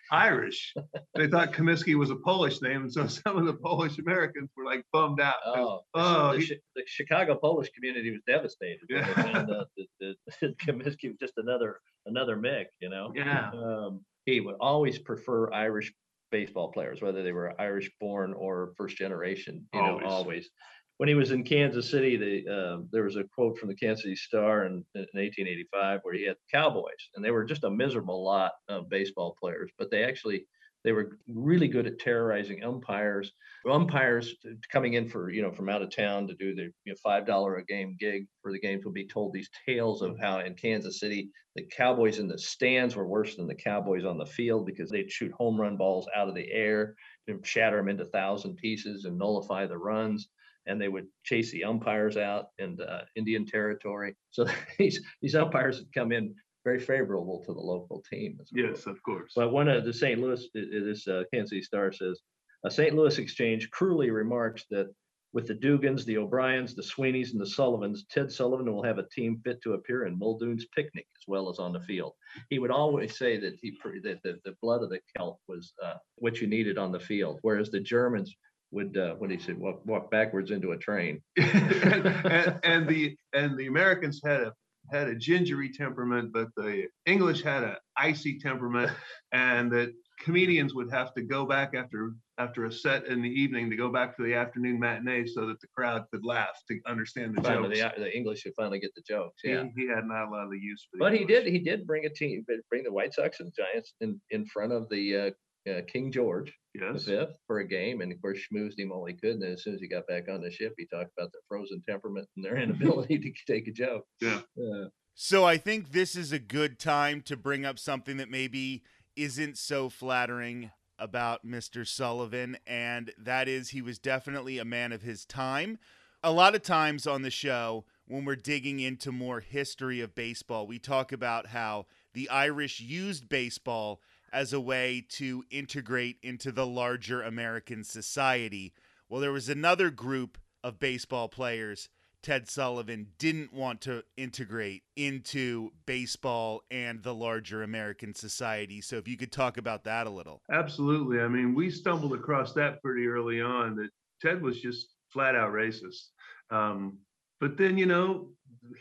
Irish. 0.09 0.73
they 1.15 1.27
thought 1.27 1.51
Comiskey 1.51 1.95
was 1.95 2.11
a 2.11 2.15
Polish 2.15 2.61
name, 2.61 2.83
and 2.83 2.93
so 2.93 3.05
some 3.25 3.37
of 3.37 3.45
the 3.45 3.55
Polish 3.55 3.97
Americans 3.99 4.49
were 4.55 4.63
like 4.63 4.85
bummed 4.93 5.19
out. 5.19 5.35
Oh, 5.45 5.81
the, 5.93 6.01
oh, 6.01 6.33
the, 6.33 6.39
he- 6.39 6.59
the 6.77 6.83
Chicago 6.85 7.35
Polish 7.35 7.69
community 7.71 8.11
was 8.11 8.21
devastated. 8.25 8.85
Yeah. 8.89 9.05
found 9.15 9.51
out 9.51 9.67
that, 9.75 10.15
that 10.41 10.57
Comiskey 10.59 11.09
was 11.09 11.17
just 11.19 11.33
another 11.35 11.81
another 12.05 12.37
Mick, 12.37 12.67
you 12.79 12.87
know. 12.87 13.11
Yeah. 13.13 13.51
Um, 13.51 13.99
he 14.25 14.39
would 14.39 14.55
always 14.61 14.97
prefer 14.97 15.51
Irish 15.51 15.93
baseball 16.35 16.69
players, 16.69 17.01
whether 17.01 17.23
they 17.23 17.31
were 17.31 17.59
Irish 17.61 17.89
born 17.97 18.33
or 18.33 18.73
first 18.75 18.97
generation. 18.97 19.65
You 19.73 19.81
know, 19.81 19.99
Always. 19.99 20.11
always. 20.11 20.49
When 20.97 21.07
he 21.07 21.15
was 21.15 21.31
in 21.31 21.43
Kansas 21.43 21.89
City, 21.89 22.17
they, 22.17 22.37
um, 22.51 22.89
there 22.91 23.03
was 23.03 23.15
a 23.15 23.23
quote 23.35 23.57
from 23.57 23.69
the 23.69 23.75
Kansas 23.75 24.03
City 24.03 24.15
Star 24.17 24.65
in, 24.65 24.73
in 24.95 25.07
1885 25.13 26.01
where 26.03 26.13
he 26.13 26.25
had 26.25 26.35
Cowboys, 26.53 27.03
and 27.15 27.23
they 27.23 27.31
were 27.31 27.45
just 27.45 27.63
a 27.63 27.69
miserable 27.69 28.21
lot 28.23 28.51
of 28.67 28.89
baseball 28.89 29.35
players, 29.41 29.71
but 29.77 29.89
they 29.91 30.03
actually 30.03 30.45
they 30.85 30.91
were 30.91 31.17
really 31.27 31.67
good 31.67 31.87
at 31.87 31.99
terrorizing 31.99 32.63
umpires. 32.63 33.31
Umpires 33.69 34.35
coming 34.71 34.93
in 34.93 35.09
for 35.09 35.31
you 35.31 35.41
know 35.41 35.51
from 35.51 35.67
out 35.67 35.81
of 35.81 35.93
town 35.93 36.27
to 36.27 36.35
do 36.35 36.53
their 36.53 36.69
you 36.85 36.93
know, 36.93 36.95
five 37.03 37.25
dollar 37.25 37.55
a 37.55 37.65
game 37.65 37.97
gig 37.99 38.27
for 38.41 38.51
the 38.51 38.59
games 38.59 38.85
will 38.85 38.91
be 38.91 39.07
told 39.07 39.33
these 39.33 39.49
tales 39.65 40.03
of 40.03 40.15
how 40.21 40.39
in 40.39 40.53
Kansas 40.53 40.99
City 40.99 41.29
the 41.55 41.65
Cowboys 41.75 42.19
in 42.19 42.27
the 42.27 42.37
stands 42.37 42.95
were 42.95 43.07
worse 43.07 43.35
than 43.35 43.47
the 43.47 43.55
Cowboys 43.55 44.05
on 44.05 44.19
the 44.19 44.25
field 44.25 44.67
because 44.67 44.91
they'd 44.91 45.11
shoot 45.11 45.31
home 45.31 45.59
run 45.59 45.75
balls 45.75 46.07
out 46.15 46.29
of 46.29 46.35
the 46.35 46.51
air 46.51 46.95
and 47.27 47.45
shatter 47.45 47.77
them 47.77 47.89
into 47.89 48.05
thousand 48.05 48.55
pieces 48.57 49.05
and 49.05 49.17
nullify 49.17 49.65
the 49.65 49.77
runs. 49.77 50.29
And 50.67 50.81
they 50.81 50.87
would 50.87 51.07
chase 51.23 51.51
the 51.51 51.63
umpires 51.63 52.17
out 52.17 52.47
in 52.59 52.77
uh, 52.81 53.05
Indian 53.15 53.45
territory. 53.45 54.15
So 54.29 54.45
these 54.77 55.01
these 55.21 55.35
umpires 55.35 55.79
would 55.79 55.93
come 55.93 56.11
in 56.11 56.35
very 56.65 56.79
favorable 56.79 57.41
to 57.45 57.53
the 57.53 57.59
local 57.61 58.03
team. 58.11 58.37
as 58.41 58.49
well. 58.53 58.65
yes, 58.65 58.85
of 58.87 59.01
course. 59.03 59.31
But 59.35 59.51
one 59.53 59.67
of 59.69 59.85
the 59.85 59.93
St. 59.93 60.19
Louis, 60.19 60.43
i- 60.55 60.59
i- 60.59 60.83
this 60.83 61.07
uh, 61.07 61.23
Kansas 61.33 61.51
City 61.51 61.61
Star 61.61 61.91
says, 61.93 62.19
a 62.65 62.71
St. 62.71 62.93
Louis 62.95 63.17
exchange 63.19 63.69
cruelly 63.69 64.09
remarks 64.09 64.65
that 64.71 64.87
with 65.33 65.47
the 65.47 65.53
Dugans, 65.53 66.05
the 66.05 66.17
O'Briens, 66.17 66.73
the 66.75 66.81
Sweeneys, 66.81 67.31
and 67.33 67.41
the 67.41 67.45
Sullivans, 67.45 68.05
Ted 68.09 68.31
Sullivan 68.31 68.73
will 68.73 68.81
have 68.83 68.97
a 68.99 69.07
team 69.09 69.39
fit 69.43 69.61
to 69.63 69.73
appear 69.73 70.05
in 70.05 70.17
Muldoon's 70.17 70.65
picnic 70.73 71.05
as 71.17 71.23
well 71.27 71.49
as 71.49 71.59
on 71.59 71.73
the 71.73 71.81
field. 71.81 72.13
He 72.49 72.57
would 72.57 72.71
always 72.71 73.17
say 73.17 73.37
that 73.41 73.55
he 73.61 73.77
that 74.03 74.19
the, 74.23 74.39
the 74.45 74.55
blood 74.61 74.81
of 74.81 74.89
the 74.89 74.99
Celt 75.15 75.37
was 75.47 75.73
uh, 75.83 75.95
what 76.15 76.39
you 76.41 76.47
needed 76.47 76.77
on 76.77 76.91
the 76.93 76.99
field, 77.01 77.39
whereas 77.41 77.69
the 77.69 77.81
Germans 77.81 78.33
would 78.71 78.97
uh, 78.97 79.15
what 79.15 79.29
he 79.29 79.37
said 79.37 79.57
walk, 79.59 79.85
walk 79.85 80.09
backwards 80.09 80.51
into 80.51 80.71
a 80.71 80.77
train. 80.77 81.21
and, 81.37 82.07
and, 82.37 82.59
and 82.63 82.87
the 82.87 83.15
and 83.33 83.57
the 83.57 83.67
Americans 83.67 84.21
had 84.23 84.41
a 84.41 84.53
had 84.91 85.07
a 85.07 85.15
gingery 85.15 85.71
temperament, 85.71 86.31
but 86.33 86.49
the 86.55 86.87
English 87.05 87.41
had 87.43 87.63
an 87.63 87.75
icy 87.97 88.39
temperament, 88.39 88.91
and 89.31 89.71
that 89.71 89.93
comedians 90.19 90.73
would 90.73 90.89
have 90.91 91.13
to 91.13 91.21
go 91.21 91.45
back 91.45 91.73
after 91.75 92.13
after 92.37 92.65
a 92.65 92.71
set 92.71 93.05
in 93.05 93.21
the 93.21 93.29
evening 93.29 93.69
to 93.69 93.77
go 93.77 93.89
back 93.89 94.15
to 94.17 94.23
the 94.23 94.33
afternoon 94.33 94.77
matinee 94.77 95.25
so 95.25 95.45
that 95.45 95.59
the 95.61 95.67
crowd 95.75 96.03
could 96.11 96.25
laugh 96.25 96.57
to 96.69 96.77
understand 96.85 97.33
the 97.35 97.41
Finally, 97.41 97.77
jokes. 97.79 97.95
the, 97.97 98.03
the 98.03 98.15
English 98.17 98.43
would 98.43 98.53
finally 98.55 98.79
get 98.79 98.93
the 98.93 99.01
jokes. 99.07 99.41
Yeah. 99.43 99.63
he 99.75 99.87
had 99.87 100.05
not 100.05 100.27
a 100.27 100.29
lot 100.29 100.43
of 100.43 100.51
the 100.51 100.59
use 100.59 100.85
for 100.91 100.97
the 100.97 100.99
But 100.99 101.13
he 101.13 101.23
did. 101.23 101.47
He 101.47 101.59
did 101.59 101.87
bring 101.87 102.05
a 102.05 102.09
team, 102.09 102.45
bring 102.69 102.83
the 102.83 102.91
White 102.91 103.13
Sox 103.13 103.39
and 103.39 103.53
Giants 103.55 103.93
in 104.01 104.19
in 104.31 104.45
front 104.45 104.73
of 104.73 104.89
the 104.89 105.15
uh, 105.15 105.69
uh, 105.71 105.81
King 105.87 106.11
George 106.11 106.53
the 106.79 106.93
Yes. 106.93 107.05
fifth 107.05 107.37
for 107.47 107.59
a 107.59 107.67
game, 107.67 108.01
and 108.01 108.11
of 108.11 108.21
course 108.21 108.39
schmoozed 108.51 108.77
him 108.79 108.91
all 108.91 109.05
he 109.05 109.13
could. 109.13 109.31
And 109.31 109.41
then 109.41 109.51
as 109.53 109.63
soon 109.63 109.75
as 109.75 109.81
he 109.81 109.87
got 109.87 110.07
back 110.07 110.29
on 110.29 110.41
the 110.41 110.51
ship, 110.51 110.73
he 110.77 110.85
talked 110.85 111.11
about 111.17 111.31
their 111.31 111.41
frozen 111.47 111.81
temperament 111.87 112.27
and 112.35 112.43
their 112.45 112.57
inability 112.63 113.19
to 113.19 113.31
take 113.47 113.67
a 113.67 113.71
joke. 113.71 114.05
Yeah. 114.21 114.41
Uh, 114.57 114.89
So 115.13 115.45
I 115.45 115.57
think 115.57 115.91
this 115.91 116.15
is 116.15 116.31
a 116.31 116.39
good 116.39 116.77
time 116.79 117.21
to 117.23 117.37
bring 117.37 117.65
up 117.65 117.79
something 117.79 118.17
that 118.17 118.29
maybe 118.29 118.83
isn't 119.15 119.57
so 119.57 119.89
flattering 119.89 120.71
about 120.99 121.45
Mr. 121.45 121.87
Sullivan, 121.87 122.57
and 122.67 123.11
that 123.17 123.47
is 123.47 123.69
he 123.69 123.81
was 123.81 123.97
definitely 123.99 124.57
a 124.59 124.65
man 124.65 124.91
of 124.91 125.01
his 125.01 125.25
time. 125.25 125.77
A 126.23 126.31
lot 126.31 126.55
of 126.55 126.63
times 126.63 127.05
on 127.05 127.21
the 127.21 127.29
show, 127.31 127.85
when 128.07 128.25
we're 128.25 128.35
digging 128.35 128.79
into 128.79 129.11
more 129.11 129.39
history 129.41 130.01
of 130.01 130.15
baseball, 130.15 130.65
we 130.67 130.79
talk 130.79 131.11
about 131.11 131.47
how 131.47 131.85
the 132.13 132.29
Irish 132.29 132.79
used 132.79 133.27
baseball 133.29 134.01
as 134.31 134.53
a 134.53 134.59
way 134.59 135.05
to 135.09 135.43
integrate 135.49 136.17
into 136.21 136.51
the 136.51 136.65
larger 136.65 137.21
American 137.21 137.83
society. 137.83 138.73
Well, 139.09 139.21
there 139.21 139.31
was 139.31 139.49
another 139.49 139.89
group 139.89 140.37
of 140.63 140.79
baseball 140.79 141.29
players 141.29 141.89
Ted 142.25 142.49
Sullivan 142.49 143.09
didn't 143.19 143.53
want 143.53 143.81
to 143.81 144.03
integrate 144.17 144.81
into 144.95 145.69
baseball 145.85 146.63
and 146.71 147.03
the 147.03 147.13
larger 147.13 147.61
American 147.61 148.15
society. 148.15 148.81
So 148.81 148.95
if 148.95 149.07
you 149.07 149.15
could 149.15 149.31
talk 149.31 149.59
about 149.59 149.83
that 149.83 150.07
a 150.07 150.09
little. 150.09 150.41
Absolutely. 150.51 151.21
I 151.21 151.27
mean, 151.27 151.53
we 151.53 151.69
stumbled 151.69 152.13
across 152.13 152.51
that 152.53 152.81
pretty 152.81 153.05
early 153.05 153.41
on 153.41 153.75
that 153.75 153.91
Ted 154.23 154.41
was 154.41 154.59
just 154.59 154.95
flat 155.13 155.35
out 155.35 155.53
racist. 155.53 156.07
Um, 156.49 156.97
but 157.39 157.57
then, 157.57 157.77
you 157.77 157.85
know, 157.85 158.29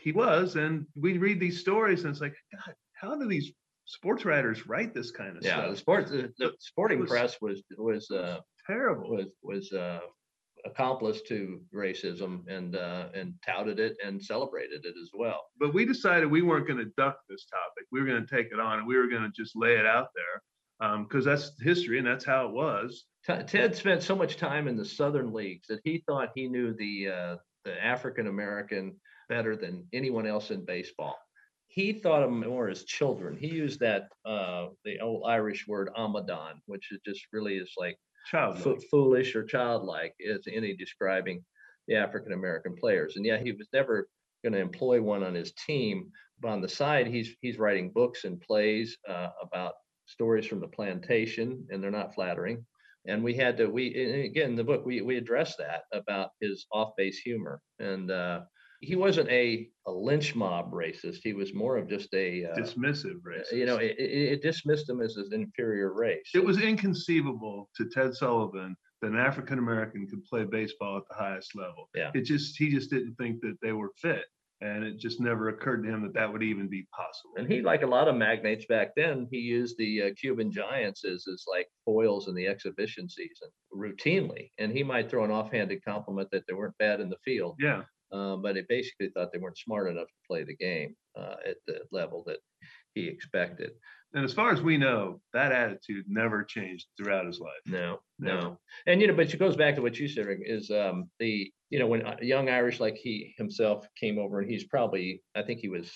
he 0.01 0.11
was, 0.11 0.55
and 0.55 0.87
we 0.95 1.19
read 1.19 1.39
these 1.39 1.59
stories 1.59 2.03
and 2.03 2.09
it's 2.09 2.21
like, 2.21 2.33
God, 2.51 2.73
how 2.93 3.15
do 3.15 3.27
these 3.27 3.51
sports 3.85 4.25
writers 4.25 4.67
write 4.67 4.93
this 4.93 5.11
kind 5.11 5.37
of 5.37 5.43
stuff. 5.43 5.63
yeah, 5.63 5.69
the 5.69 5.77
sports 5.77 6.11
the, 6.11 6.31
the 6.37 6.51
sporting 6.59 6.99
was- 6.99 7.09
press 7.09 7.37
was 7.41 7.63
was 7.77 8.09
uh, 8.11 8.39
Terrible. 8.67 9.09
was 9.11 9.27
was 9.43 9.71
uh, 9.71 9.99
accomplice 10.65 11.21
to 11.21 11.61
racism 11.73 12.41
and 12.47 12.75
uh, 12.75 13.09
and 13.13 13.33
touted 13.45 13.79
it 13.79 13.95
and 14.03 14.21
celebrated 14.21 14.85
it 14.85 14.95
as 15.01 15.11
well. 15.13 15.41
But 15.59 15.73
we 15.73 15.85
decided 15.85 16.29
we 16.29 16.41
weren't 16.41 16.67
going 16.67 16.79
to 16.79 16.91
duck 16.97 17.19
this 17.29 17.45
topic. 17.45 17.85
We 17.91 17.99
were 18.01 18.07
going 18.07 18.25
to 18.25 18.35
take 18.35 18.47
it 18.51 18.59
on 18.59 18.79
and 18.79 18.87
we 18.87 18.97
were 18.97 19.07
going 19.07 19.23
to 19.23 19.31
just 19.35 19.55
lay 19.55 19.75
it 19.75 19.85
out 19.85 20.07
there 20.15 20.97
because 20.99 21.23
that's 21.23 21.51
history 21.61 21.99
and 21.99 22.07
that's 22.07 22.25
how 22.25 22.47
it 22.47 22.53
was. 22.53 23.05
T- 23.25 23.43
Ted 23.47 23.75
spent 23.75 24.03
so 24.03 24.15
much 24.15 24.37
time 24.37 24.67
in 24.67 24.75
the 24.75 24.85
Southern 24.85 25.31
leagues 25.33 25.67
that 25.67 25.79
he 25.83 26.03
thought 26.07 26.29
he 26.35 26.47
knew 26.47 26.73
the 26.73 27.09
uh, 27.09 27.35
the 27.63 27.83
African 27.83 28.27
American 28.27 28.95
better 29.29 29.55
than 29.55 29.85
anyone 29.93 30.25
else 30.27 30.51
in 30.51 30.65
baseball. 30.65 31.17
He 31.75 31.93
thought 31.93 32.23
of 32.23 32.31
them 32.31 32.39
more 32.41 32.69
as 32.69 32.85
children. 32.85 33.37
He 33.37 33.47
used 33.49 33.81
that 33.81 34.09
uh, 34.25 34.69
the 34.85 35.01
old 35.01 35.23
Irish 35.27 35.67
word 35.67 35.89
"amadon," 35.97 36.61
which 36.67 36.91
is 36.91 36.99
just 37.05 37.27
really 37.33 37.57
is 37.57 37.73
like 37.77 37.97
fo- 38.55 38.79
foolish 38.91 39.35
or 39.35 39.43
childlike 39.43 40.15
is 40.19 40.47
any 40.47 40.75
describing 40.75 41.45
the 41.87 41.95
African 41.95 42.33
American 42.33 42.75
players. 42.77 43.17
And 43.17 43.25
yeah, 43.25 43.37
he 43.39 43.51
was 43.51 43.67
never 43.73 44.09
going 44.43 44.53
to 44.53 44.59
employ 44.59 45.01
one 45.01 45.23
on 45.23 45.35
his 45.35 45.53
team. 45.53 46.11
But 46.39 46.49
on 46.51 46.61
the 46.61 46.69
side, 46.69 47.07
he's 47.07 47.35
he's 47.41 47.59
writing 47.59 47.91
books 47.91 48.23
and 48.23 48.39
plays 48.41 48.97
uh, 49.09 49.31
about 49.41 49.73
stories 50.05 50.47
from 50.47 50.61
the 50.61 50.69
plantation, 50.69 51.67
and 51.69 51.83
they're 51.83 51.91
not 51.91 52.15
flattering. 52.15 52.65
And 53.07 53.23
we 53.23 53.35
had 53.35 53.57
to 53.57 53.67
we 53.67 53.93
again 54.25 54.51
in 54.51 54.55
the 54.55 54.63
book 54.63 54.85
we 54.85 55.01
we 55.01 55.17
addressed 55.17 55.57
that 55.59 55.83
about 55.91 56.31
his 56.41 56.65
off 56.71 56.91
base 56.97 57.19
humor 57.19 57.61
and. 57.79 58.11
uh 58.11 58.41
he 58.81 58.95
wasn't 58.95 59.29
a, 59.29 59.69
a 59.87 59.91
lynch 59.91 60.35
mob 60.35 60.71
racist. 60.71 61.19
He 61.23 61.33
was 61.33 61.53
more 61.53 61.77
of 61.77 61.87
just 61.89 62.13
a, 62.13 62.45
uh, 62.45 62.55
Dismissive 62.55 63.21
racist. 63.21 63.53
you 63.53 63.65
know, 63.65 63.77
it, 63.77 63.95
it, 63.97 64.33
it 64.33 64.41
dismissed 64.41 64.89
him 64.89 65.01
as 65.01 65.17
an 65.17 65.29
inferior 65.31 65.93
race. 65.93 66.29
it 66.33 66.43
was 66.43 66.61
inconceivable 66.61 67.69
to 67.77 67.89
Ted 67.89 68.13
Sullivan 68.15 68.75
that 69.01 69.11
an 69.11 69.17
African 69.17 69.59
American 69.59 70.07
could 70.07 70.23
play 70.25 70.45
baseball 70.45 70.97
at 70.97 71.03
the 71.09 71.15
highest 71.15 71.55
level. 71.55 71.89
Yeah. 71.95 72.11
It 72.13 72.21
just 72.21 72.57
he 72.57 72.69
just 72.69 72.89
didn't 72.89 73.15
think 73.15 73.41
that 73.41 73.57
they 73.61 73.73
were 73.73 73.91
fit, 73.97 74.25
and 74.61 74.83
it 74.83 74.97
just 74.97 75.19
never 75.19 75.49
occurred 75.49 75.83
to 75.83 75.89
him 75.89 76.01
that 76.03 76.13
that 76.13 76.31
would 76.31 76.43
even 76.43 76.67
be 76.67 76.87
possible. 76.95 77.33
And 77.37 77.51
he, 77.51 77.61
like 77.61 77.83
a 77.83 77.87
lot 77.87 78.07
of 78.07 78.15
magnates 78.15 78.65
back 78.65 78.91
then, 78.95 79.27
he 79.29 79.37
used 79.37 79.77
the 79.77 80.03
uh, 80.03 80.09
Cuban 80.19 80.51
Giants 80.51 81.03
as, 81.03 81.25
as 81.31 81.43
like 81.51 81.67
foils 81.83 82.27
in 82.29 82.35
the 82.35 82.47
exhibition 82.47 83.09
season 83.09 83.49
routinely. 83.75 84.49
And 84.57 84.71
he 84.71 84.81
might 84.83 85.09
throw 85.09 85.25
an 85.25 85.31
offhanded 85.31 85.83
compliment 85.83 86.29
that 86.31 86.43
they 86.47 86.53
weren't 86.53 86.77
bad 86.79 87.01
in 87.01 87.09
the 87.09 87.17
field, 87.23 87.57
Yeah, 87.59 87.83
uh, 88.15 88.35
but 88.37 88.55
it 88.57 88.65
basically 88.69 89.09
thought 89.09 89.31
they 89.31 89.39
weren't 89.39 89.57
smart 89.57 89.89
enough 89.89 90.07
to 90.07 90.27
play 90.29 90.43
the 90.43 90.55
game 90.55 90.95
uh, 91.19 91.35
at 91.49 91.57
the 91.67 91.77
level 91.91 92.23
that 92.27 92.39
he 92.93 93.07
expected. 93.07 93.71
and 94.13 94.23
as 94.23 94.33
far 94.33 94.51
as 94.53 94.61
we 94.61 94.77
know, 94.77 95.19
that 95.33 95.51
attitude 95.51 96.05
never 96.07 96.43
changed 96.43 96.87
throughout 96.95 97.25
his 97.25 97.39
life. 97.39 97.65
No, 97.65 97.99
Never. 98.19 98.41
no. 98.41 98.59
And, 98.87 99.01
you 99.01 99.07
know, 99.07 99.13
but 99.13 99.33
it 99.33 99.37
goes 99.37 99.57
back 99.57 99.75
to 99.75 99.81
what 99.81 99.99
you 99.99 100.07
said, 100.07 100.25
Rick, 100.27 100.39
is 100.45 100.71
um, 100.71 101.09
the, 101.19 101.51
you 101.71 101.79
know, 101.79 101.87
when 101.87 102.01
a 102.05 102.23
young 102.23 102.47
Irish 102.49 102.79
like 102.79 102.95
he 102.95 103.33
himself 103.37 103.85
came 103.99 104.17
over 104.17 104.39
and 104.39 104.49
he's 104.49 104.63
probably, 104.63 105.21
I 105.35 105.41
think 105.41 105.59
he 105.59 105.67
was 105.67 105.91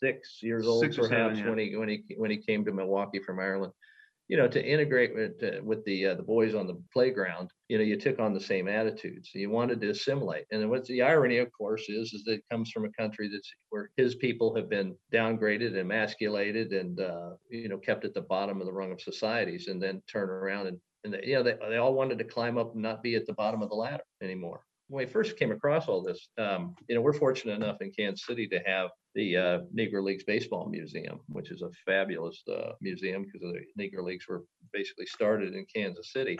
six 0.00 0.38
years 0.42 0.64
old 0.66 0.82
Six 0.84 0.96
or 0.98 1.08
seven, 1.08 1.36
yeah. 1.38 1.48
when 1.48 1.58
he, 1.58 1.76
when 1.76 1.88
he, 1.88 2.04
when 2.16 2.30
he 2.30 2.36
came 2.36 2.64
to 2.64 2.72
Milwaukee 2.72 3.18
from 3.26 3.40
Ireland. 3.40 3.72
You 4.28 4.36
know, 4.36 4.48
to 4.48 4.62
integrate 4.62 5.14
with, 5.14 5.42
uh, 5.42 5.62
with 5.64 5.84
the, 5.84 6.08
uh, 6.08 6.14
the 6.14 6.22
boys 6.22 6.54
on 6.54 6.66
the 6.66 6.80
playground, 6.92 7.50
you 7.68 7.78
know, 7.78 7.84
you 7.84 7.98
took 7.98 8.18
on 8.18 8.34
the 8.34 8.40
same 8.40 8.68
attitudes. 8.68 9.30
You 9.34 9.48
wanted 9.48 9.80
to 9.80 9.90
assimilate. 9.90 10.44
And 10.50 10.68
what's 10.68 10.88
the 10.88 11.02
irony, 11.02 11.38
of 11.38 11.50
course, 11.50 11.88
is, 11.88 12.12
is 12.12 12.24
that 12.24 12.34
it 12.34 12.44
comes 12.50 12.70
from 12.70 12.84
a 12.84 12.92
country 12.92 13.28
that's 13.28 13.50
where 13.70 13.90
his 13.96 14.14
people 14.14 14.54
have 14.54 14.68
been 14.68 14.94
downgraded, 15.12 15.74
emasculated, 15.74 16.72
and, 16.72 17.00
uh, 17.00 17.30
you 17.50 17.68
know, 17.70 17.78
kept 17.78 18.04
at 18.04 18.12
the 18.12 18.20
bottom 18.20 18.60
of 18.60 18.66
the 18.66 18.72
rung 18.72 18.92
of 18.92 19.00
societies 19.00 19.68
and 19.68 19.82
then 19.82 20.02
turn 20.12 20.28
around 20.28 20.66
and 20.66 20.78
and 21.04 21.14
they, 21.14 21.20
you 21.24 21.34
know, 21.34 21.42
they, 21.42 21.56
they 21.68 21.76
all 21.76 21.94
wanted 21.94 22.18
to 22.18 22.24
climb 22.24 22.58
up 22.58 22.74
and 22.74 22.82
not 22.82 23.02
be 23.02 23.14
at 23.14 23.26
the 23.26 23.32
bottom 23.32 23.62
of 23.62 23.68
the 23.68 23.74
ladder 23.74 24.02
anymore. 24.22 24.62
When 24.88 25.06
we 25.06 25.10
first 25.10 25.36
came 25.36 25.52
across 25.52 25.86
all 25.86 26.02
this, 26.02 26.28
um, 26.38 26.74
you 26.88 26.94
know, 26.94 27.00
we're 27.00 27.12
fortunate 27.12 27.54
enough 27.54 27.80
in 27.80 27.92
Kansas 27.92 28.26
City 28.26 28.48
to 28.48 28.58
have 28.66 28.90
the 29.18 29.36
uh, 29.36 29.58
Negro 29.76 30.04
Leagues 30.04 30.22
Baseball 30.22 30.68
Museum, 30.70 31.18
which 31.26 31.50
is 31.50 31.62
a 31.62 31.70
fabulous 31.84 32.40
uh, 32.48 32.70
museum 32.80 33.24
because 33.24 33.40
the 33.40 33.82
Negro 33.82 34.04
Leagues 34.04 34.28
were 34.28 34.44
basically 34.72 35.06
started 35.06 35.54
in 35.54 35.66
Kansas 35.74 36.12
City. 36.12 36.38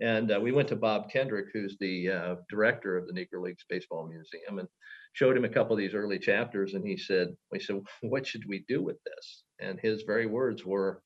And 0.00 0.32
uh, 0.32 0.40
we 0.40 0.50
went 0.50 0.66
to 0.68 0.76
Bob 0.76 1.10
Kendrick, 1.10 1.46
who's 1.52 1.76
the 1.78 2.10
uh, 2.10 2.34
director 2.50 2.96
of 2.96 3.06
the 3.06 3.12
Negro 3.12 3.40
Leagues 3.40 3.64
Baseball 3.68 4.08
Museum, 4.08 4.58
and 4.58 4.68
showed 5.12 5.36
him 5.36 5.44
a 5.44 5.48
couple 5.48 5.74
of 5.74 5.78
these 5.78 5.94
early 5.94 6.18
chapters. 6.18 6.74
And 6.74 6.84
he 6.84 6.96
said, 6.96 7.28
"We 7.52 7.60
said, 7.60 7.80
what 8.00 8.26
should 8.26 8.42
we 8.48 8.64
do 8.66 8.82
with 8.82 8.96
this?" 9.04 9.44
And 9.60 9.78
his 9.78 10.02
very 10.02 10.26
words 10.26 10.64
were, 10.66 11.02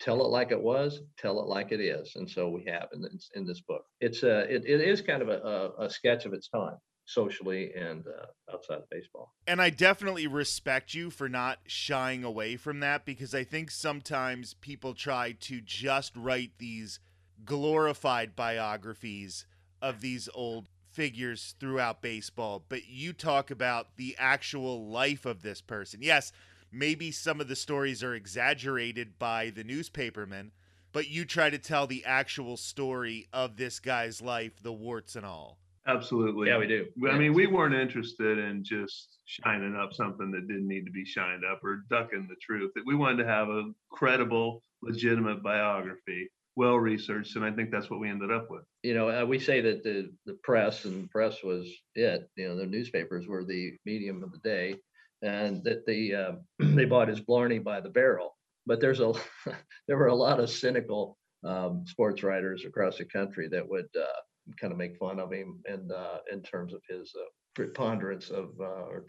tell 0.00 0.20
it 0.24 0.30
like 0.30 0.50
it 0.50 0.60
was, 0.60 1.00
tell 1.16 1.38
it 1.40 1.46
like 1.46 1.70
it 1.70 1.80
is. 1.80 2.12
And 2.16 2.28
so 2.28 2.48
we 2.48 2.64
have 2.64 2.88
in 2.92 3.02
this, 3.02 3.30
in 3.36 3.46
this 3.46 3.60
book. 3.60 3.84
It's 4.00 4.24
a, 4.24 4.40
it, 4.52 4.64
it 4.66 4.80
is 4.80 5.00
kind 5.00 5.22
of 5.22 5.28
a, 5.28 5.38
a, 5.78 5.84
a 5.84 5.90
sketch 5.90 6.26
of 6.26 6.32
its 6.32 6.48
time, 6.48 6.76
socially 7.06 7.72
and 7.74 8.04
uh, 8.06 8.52
outside 8.52 8.78
of 8.78 8.90
baseball. 8.90 9.32
And 9.46 9.62
I 9.62 9.70
definitely 9.70 10.26
respect 10.26 10.92
you 10.92 11.10
for 11.10 11.28
not 11.28 11.60
shying 11.66 12.24
away 12.24 12.56
from 12.56 12.80
that 12.80 13.04
because 13.04 13.34
I 13.34 13.44
think 13.44 13.70
sometimes 13.70 14.54
people 14.54 14.92
try 14.92 15.32
to 15.40 15.60
just 15.60 16.14
write 16.16 16.52
these 16.58 17.00
glorified 17.44 18.34
biographies 18.34 19.46
of 19.80 20.00
these 20.00 20.28
old 20.34 20.68
figures 20.90 21.54
throughout 21.60 22.00
baseball, 22.00 22.64
but 22.68 22.88
you 22.88 23.12
talk 23.12 23.50
about 23.50 23.96
the 23.96 24.16
actual 24.18 24.88
life 24.88 25.26
of 25.26 25.42
this 25.42 25.60
person. 25.60 26.00
Yes, 26.02 26.32
maybe 26.72 27.10
some 27.10 27.40
of 27.40 27.48
the 27.48 27.56
stories 27.56 28.02
are 28.02 28.14
exaggerated 28.14 29.18
by 29.18 29.50
the 29.50 29.62
newspapermen, 29.62 30.52
but 30.92 31.08
you 31.08 31.26
try 31.26 31.50
to 31.50 31.58
tell 31.58 31.86
the 31.86 32.04
actual 32.06 32.56
story 32.56 33.28
of 33.30 33.56
this 33.56 33.78
guy's 33.78 34.22
life, 34.22 34.62
the 34.62 34.72
warts 34.72 35.14
and 35.16 35.26
all. 35.26 35.58
Absolutely. 35.86 36.48
Yeah, 36.48 36.58
we 36.58 36.66
do. 36.66 36.86
I 37.08 37.16
mean, 37.16 37.32
we 37.32 37.46
weren't 37.46 37.74
interested 37.74 38.38
in 38.38 38.64
just 38.64 39.18
shining 39.26 39.76
up 39.76 39.92
something 39.92 40.30
that 40.32 40.48
didn't 40.48 40.66
need 40.66 40.84
to 40.84 40.90
be 40.90 41.04
shined 41.04 41.44
up 41.44 41.62
or 41.62 41.84
ducking 41.88 42.26
the 42.28 42.34
truth. 42.40 42.72
That 42.74 42.84
We 42.86 42.96
wanted 42.96 43.22
to 43.22 43.28
have 43.28 43.48
a 43.48 43.70
credible, 43.92 44.62
legitimate 44.82 45.42
biography, 45.44 46.28
well 46.56 46.76
researched, 46.76 47.36
and 47.36 47.44
I 47.44 47.52
think 47.52 47.70
that's 47.70 47.88
what 47.88 48.00
we 48.00 48.08
ended 48.08 48.32
up 48.32 48.50
with. 48.50 48.64
you 48.82 48.94
know, 48.94 49.10
uh, 49.10 49.24
we 49.24 49.38
say 49.38 49.60
that 49.60 49.84
the 49.84 50.10
the 50.24 50.34
press 50.42 50.84
and 50.86 51.08
press 51.10 51.42
was 51.44 51.68
it. 51.94 52.28
You 52.36 52.48
know, 52.48 52.56
the 52.56 52.66
newspapers 52.66 53.28
were 53.28 53.44
the 53.44 53.76
medium 53.84 54.24
of 54.24 54.32
the 54.32 54.38
day, 54.38 54.74
and 55.22 55.62
that 55.64 55.86
the 55.86 56.14
uh, 56.14 56.32
they 56.58 56.84
bought 56.84 57.08
his 57.08 57.20
Blarney 57.20 57.60
by 57.60 57.80
the 57.80 57.90
barrel. 57.90 58.36
But 58.66 58.80
there's 58.80 59.00
a 59.00 59.12
there 59.86 59.96
were 59.96 60.08
a 60.08 60.14
lot 60.14 60.40
of 60.40 60.50
cynical 60.50 61.16
um, 61.44 61.84
sports 61.86 62.24
writers 62.24 62.64
across 62.64 62.98
the 62.98 63.04
country 63.04 63.48
that 63.48 63.68
would 63.68 63.86
uh, 63.96 64.20
kind 64.60 64.72
of 64.72 64.78
make 64.78 64.96
fun 64.96 65.18
of 65.18 65.32
him 65.32 65.60
and 65.66 65.90
uh, 65.92 66.18
in 66.32 66.42
terms 66.42 66.72
of 66.72 66.80
his 66.88 67.12
uh, 67.18 67.24
preponderance 67.54 68.30
of 68.30 68.50
uh, 68.60 68.84
or 68.90 69.04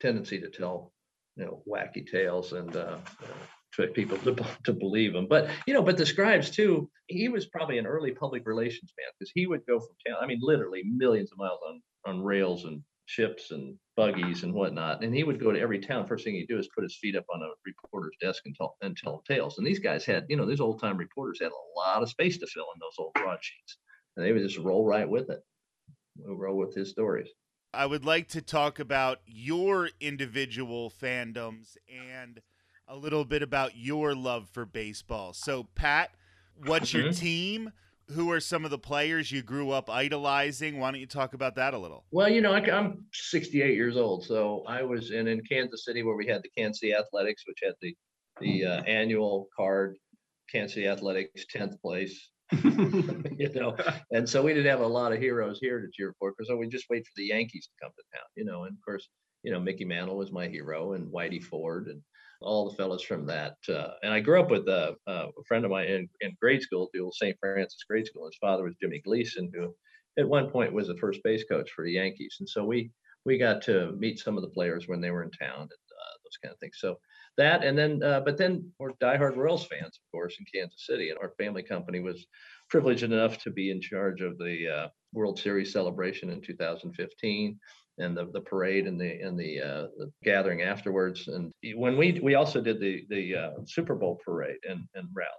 tendency 0.00 0.40
to 0.40 0.48
tell 0.50 0.92
you 1.36 1.44
know 1.44 1.62
wacky 1.68 2.06
tales 2.06 2.52
and 2.52 2.76
uh, 2.76 2.96
to 3.74 3.86
people 3.88 4.18
to, 4.18 4.36
to 4.64 4.72
believe 4.72 5.14
him. 5.14 5.26
But 5.28 5.48
you 5.66 5.74
know, 5.74 5.82
but 5.82 5.96
the 5.96 6.06
scribes 6.06 6.50
too. 6.50 6.90
He 7.08 7.28
was 7.28 7.46
probably 7.46 7.78
an 7.78 7.86
early 7.86 8.10
public 8.10 8.46
relations 8.46 8.92
man 8.98 9.12
because 9.18 9.30
he 9.34 9.46
would 9.46 9.64
go 9.66 9.78
from 9.78 9.94
town. 10.06 10.16
I 10.20 10.26
mean, 10.26 10.40
literally 10.42 10.82
millions 10.84 11.30
of 11.32 11.38
miles 11.38 11.60
on 11.68 11.82
on 12.06 12.22
rails 12.22 12.64
and 12.64 12.82
ships 13.06 13.52
and 13.52 13.76
buggies 13.96 14.42
and 14.42 14.52
whatnot. 14.52 15.02
And 15.02 15.14
he 15.14 15.24
would 15.24 15.40
go 15.40 15.52
to 15.52 15.60
every 15.60 15.78
town. 15.78 16.06
First 16.06 16.24
thing 16.24 16.34
he'd 16.34 16.48
do 16.48 16.58
is 16.58 16.68
put 16.74 16.84
his 16.84 16.98
feet 17.00 17.16
up 17.16 17.24
on 17.32 17.40
a 17.40 17.48
reporter's 17.64 18.16
desk 18.20 18.42
and 18.44 18.54
tell 18.54 18.76
and 18.82 18.96
tell 18.96 19.22
tales. 19.26 19.58
And 19.58 19.66
these 19.66 19.78
guys 19.78 20.04
had, 20.04 20.26
you 20.28 20.36
know, 20.36 20.46
these 20.46 20.60
old 20.60 20.80
time 20.80 20.96
reporters 20.96 21.38
had 21.40 21.50
a 21.50 21.78
lot 21.78 22.02
of 22.02 22.10
space 22.10 22.36
to 22.38 22.46
fill 22.46 22.66
in 22.74 22.80
those 22.80 22.96
old 22.98 23.14
broadsheets, 23.14 23.78
and 24.16 24.24
they 24.24 24.32
would 24.32 24.42
just 24.42 24.58
roll 24.58 24.84
right 24.84 25.08
with 25.08 25.30
it, 25.30 25.40
We 26.16 26.34
roll 26.34 26.56
with 26.56 26.74
his 26.74 26.90
stories. 26.90 27.28
I 27.74 27.84
would 27.86 28.04
like 28.04 28.28
to 28.28 28.40
talk 28.40 28.78
about 28.78 29.20
your 29.26 29.90
individual 30.00 30.90
fandoms 30.90 31.76
and 31.88 32.40
a 32.88 32.96
little 32.96 33.24
bit 33.24 33.42
about 33.42 33.76
your 33.76 34.14
love 34.14 34.48
for 34.48 34.64
baseball. 34.64 35.34
So, 35.34 35.64
Pat, 35.74 36.14
what's 36.54 36.92
your 36.94 37.04
Mhm. 37.04 37.18
team? 37.18 37.72
Who 38.12 38.30
are 38.30 38.40
some 38.40 38.64
of 38.64 38.70
the 38.70 38.78
players 38.78 39.32
you 39.32 39.42
grew 39.42 39.72
up 39.72 39.90
idolizing? 39.90 40.78
Why 40.78 40.92
don't 40.92 41.00
you 41.00 41.06
talk 41.06 41.34
about 41.34 41.56
that 41.56 41.74
a 41.74 41.78
little? 41.78 42.06
Well, 42.12 42.28
you 42.28 42.40
know, 42.40 42.52
I, 42.52 42.60
am 42.60 43.04
68 43.12 43.74
years 43.74 43.96
old, 43.96 44.24
so 44.24 44.62
I 44.66 44.82
was 44.82 45.10
in 45.10 45.26
in 45.26 45.42
Kansas 45.44 45.84
City 45.84 46.02
where 46.04 46.16
we 46.16 46.26
had 46.26 46.42
the 46.42 46.50
Kansas 46.56 46.80
City 46.80 46.94
Athletics, 46.94 47.42
which 47.46 47.58
had 47.62 47.74
the 47.80 47.94
the 48.40 48.64
uh, 48.64 48.82
annual 48.84 49.48
card, 49.56 49.96
Kansas 50.48 50.74
City 50.74 50.86
Athletics 50.86 51.44
10th 51.52 51.80
place, 51.80 52.30
you 52.62 53.50
know, 53.54 53.76
and 54.12 54.28
so 54.28 54.42
we 54.42 54.54
didn't 54.54 54.70
have 54.70 54.80
a 54.80 54.86
lot 54.86 55.12
of 55.12 55.18
heroes 55.18 55.58
here 55.60 55.80
to 55.80 55.88
cheer 55.92 56.14
for 56.18 56.32
because 56.32 56.52
we 56.56 56.68
just 56.68 56.86
wait 56.88 57.04
for 57.04 57.12
the 57.16 57.26
Yankees 57.26 57.66
to 57.66 57.84
come 57.84 57.92
to 57.96 58.16
town, 58.16 58.26
you 58.36 58.44
know, 58.44 58.64
and 58.64 58.74
of 58.76 58.84
course, 58.84 59.08
you 59.42 59.52
know, 59.52 59.60
Mickey 59.60 59.84
Mantle 59.84 60.16
was 60.16 60.32
my 60.32 60.46
hero 60.46 60.92
and 60.92 61.12
Whitey 61.12 61.42
Ford 61.42 61.88
and 61.88 62.00
all 62.40 62.68
the 62.68 62.76
fellows 62.76 63.02
from 63.02 63.26
that. 63.26 63.56
Uh, 63.68 63.92
and 64.02 64.12
I 64.12 64.20
grew 64.20 64.40
up 64.40 64.50
with 64.50 64.68
a, 64.68 64.94
a 65.06 65.28
friend 65.48 65.64
of 65.64 65.70
mine 65.70 65.88
in, 65.88 66.08
in 66.20 66.36
grade 66.40 66.62
school, 66.62 66.90
the 66.92 67.00
old 67.00 67.14
St. 67.14 67.36
Francis 67.40 67.84
grade 67.88 68.06
school. 68.06 68.26
His 68.26 68.38
father 68.40 68.64
was 68.64 68.74
Jimmy 68.80 69.00
Gleason, 69.04 69.50
who 69.54 69.74
at 70.18 70.28
one 70.28 70.50
point 70.50 70.72
was 70.72 70.88
the 70.88 70.96
first 70.96 71.22
base 71.24 71.44
coach 71.44 71.70
for 71.70 71.84
the 71.84 71.92
Yankees. 71.92 72.36
And 72.40 72.48
so 72.48 72.64
we 72.64 72.90
we 73.24 73.38
got 73.38 73.60
to 73.62 73.92
meet 73.98 74.20
some 74.20 74.36
of 74.36 74.42
the 74.42 74.50
players 74.50 74.86
when 74.86 75.00
they 75.00 75.10
were 75.10 75.24
in 75.24 75.30
town 75.32 75.62
and 75.62 75.70
uh, 75.70 76.16
those 76.22 76.38
kind 76.42 76.52
of 76.52 76.60
things. 76.60 76.76
So 76.78 76.96
that, 77.36 77.64
and 77.64 77.76
then, 77.76 78.02
uh, 78.02 78.20
but 78.20 78.38
then 78.38 78.72
we're 78.78 78.92
diehard 78.92 79.36
Royals 79.36 79.66
fans, 79.66 79.98
of 79.98 80.10
course, 80.10 80.36
in 80.38 80.46
Kansas 80.52 80.86
City. 80.86 81.10
And 81.10 81.18
our 81.18 81.32
family 81.38 81.62
company 81.62 82.00
was 82.00 82.26
privileged 82.70 83.02
enough 83.02 83.38
to 83.38 83.50
be 83.50 83.70
in 83.70 83.80
charge 83.80 84.20
of 84.20 84.38
the 84.38 84.68
uh, 84.68 84.88
World 85.12 85.38
Series 85.38 85.72
celebration 85.72 86.30
in 86.30 86.40
2015 86.40 87.58
and 87.98 88.16
the, 88.16 88.30
the 88.32 88.40
parade 88.40 88.86
and 88.86 89.00
the 89.00 89.20
and 89.20 89.38
the, 89.38 89.60
uh, 89.60 89.86
the 89.98 90.12
gathering 90.22 90.62
afterwards. 90.62 91.28
And 91.28 91.52
when 91.76 91.96
we 91.96 92.20
we 92.22 92.34
also 92.34 92.60
did 92.60 92.80
the 92.80 93.04
the 93.08 93.34
uh, 93.36 93.50
Super 93.66 93.94
Bowl 93.94 94.20
parade 94.24 94.58
and 94.68 94.80
and 94.94 95.08
rally. 95.14 95.30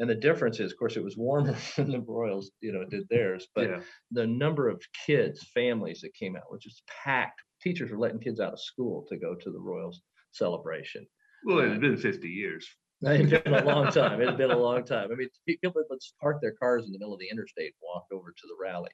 And 0.00 0.10
the 0.10 0.14
difference 0.16 0.58
is, 0.58 0.72
of 0.72 0.78
course, 0.78 0.96
it 0.96 1.04
was 1.04 1.16
warmer 1.16 1.56
than 1.76 1.92
the 1.92 2.00
Royals, 2.00 2.50
you 2.60 2.72
know, 2.72 2.84
did 2.84 3.06
theirs. 3.08 3.46
But 3.54 3.70
Yeah. 3.70 3.80
the 4.10 4.26
number 4.26 4.68
of 4.68 4.82
kids, 5.06 5.46
families 5.54 6.00
that 6.00 6.14
came 6.14 6.34
out 6.36 6.50
was 6.50 6.62
just 6.62 6.82
packed. 6.88 7.40
Teachers 7.62 7.92
were 7.92 7.98
letting 7.98 8.18
kids 8.18 8.40
out 8.40 8.54
of 8.54 8.60
school 8.60 9.06
to 9.08 9.16
go 9.16 9.36
to 9.36 9.50
the 9.52 9.60
Royals 9.60 10.02
celebration. 10.32 11.06
Well, 11.44 11.60
it 11.60 11.70
had 11.70 11.80
been 11.80 11.96
50 11.96 12.28
years. 12.28 12.66
It 13.02 13.28
had 13.28 13.44
been 13.44 13.54
a 13.54 13.64
long 13.64 13.92
time. 13.92 14.22
It 14.22 14.28
had 14.28 14.38
been 14.38 14.50
a 14.50 14.56
long 14.56 14.82
time. 14.82 15.10
I 15.12 15.14
mean, 15.14 15.28
people 15.46 15.72
would 15.74 16.00
just 16.00 16.14
park 16.22 16.40
their 16.40 16.52
cars 16.52 16.86
in 16.86 16.92
the 16.92 16.98
middle 16.98 17.12
of 17.12 17.20
the 17.20 17.28
interstate 17.28 17.74
and 17.74 17.82
walk 17.82 18.06
over 18.10 18.30
to 18.30 18.46
the 18.46 18.56
rally. 18.58 18.88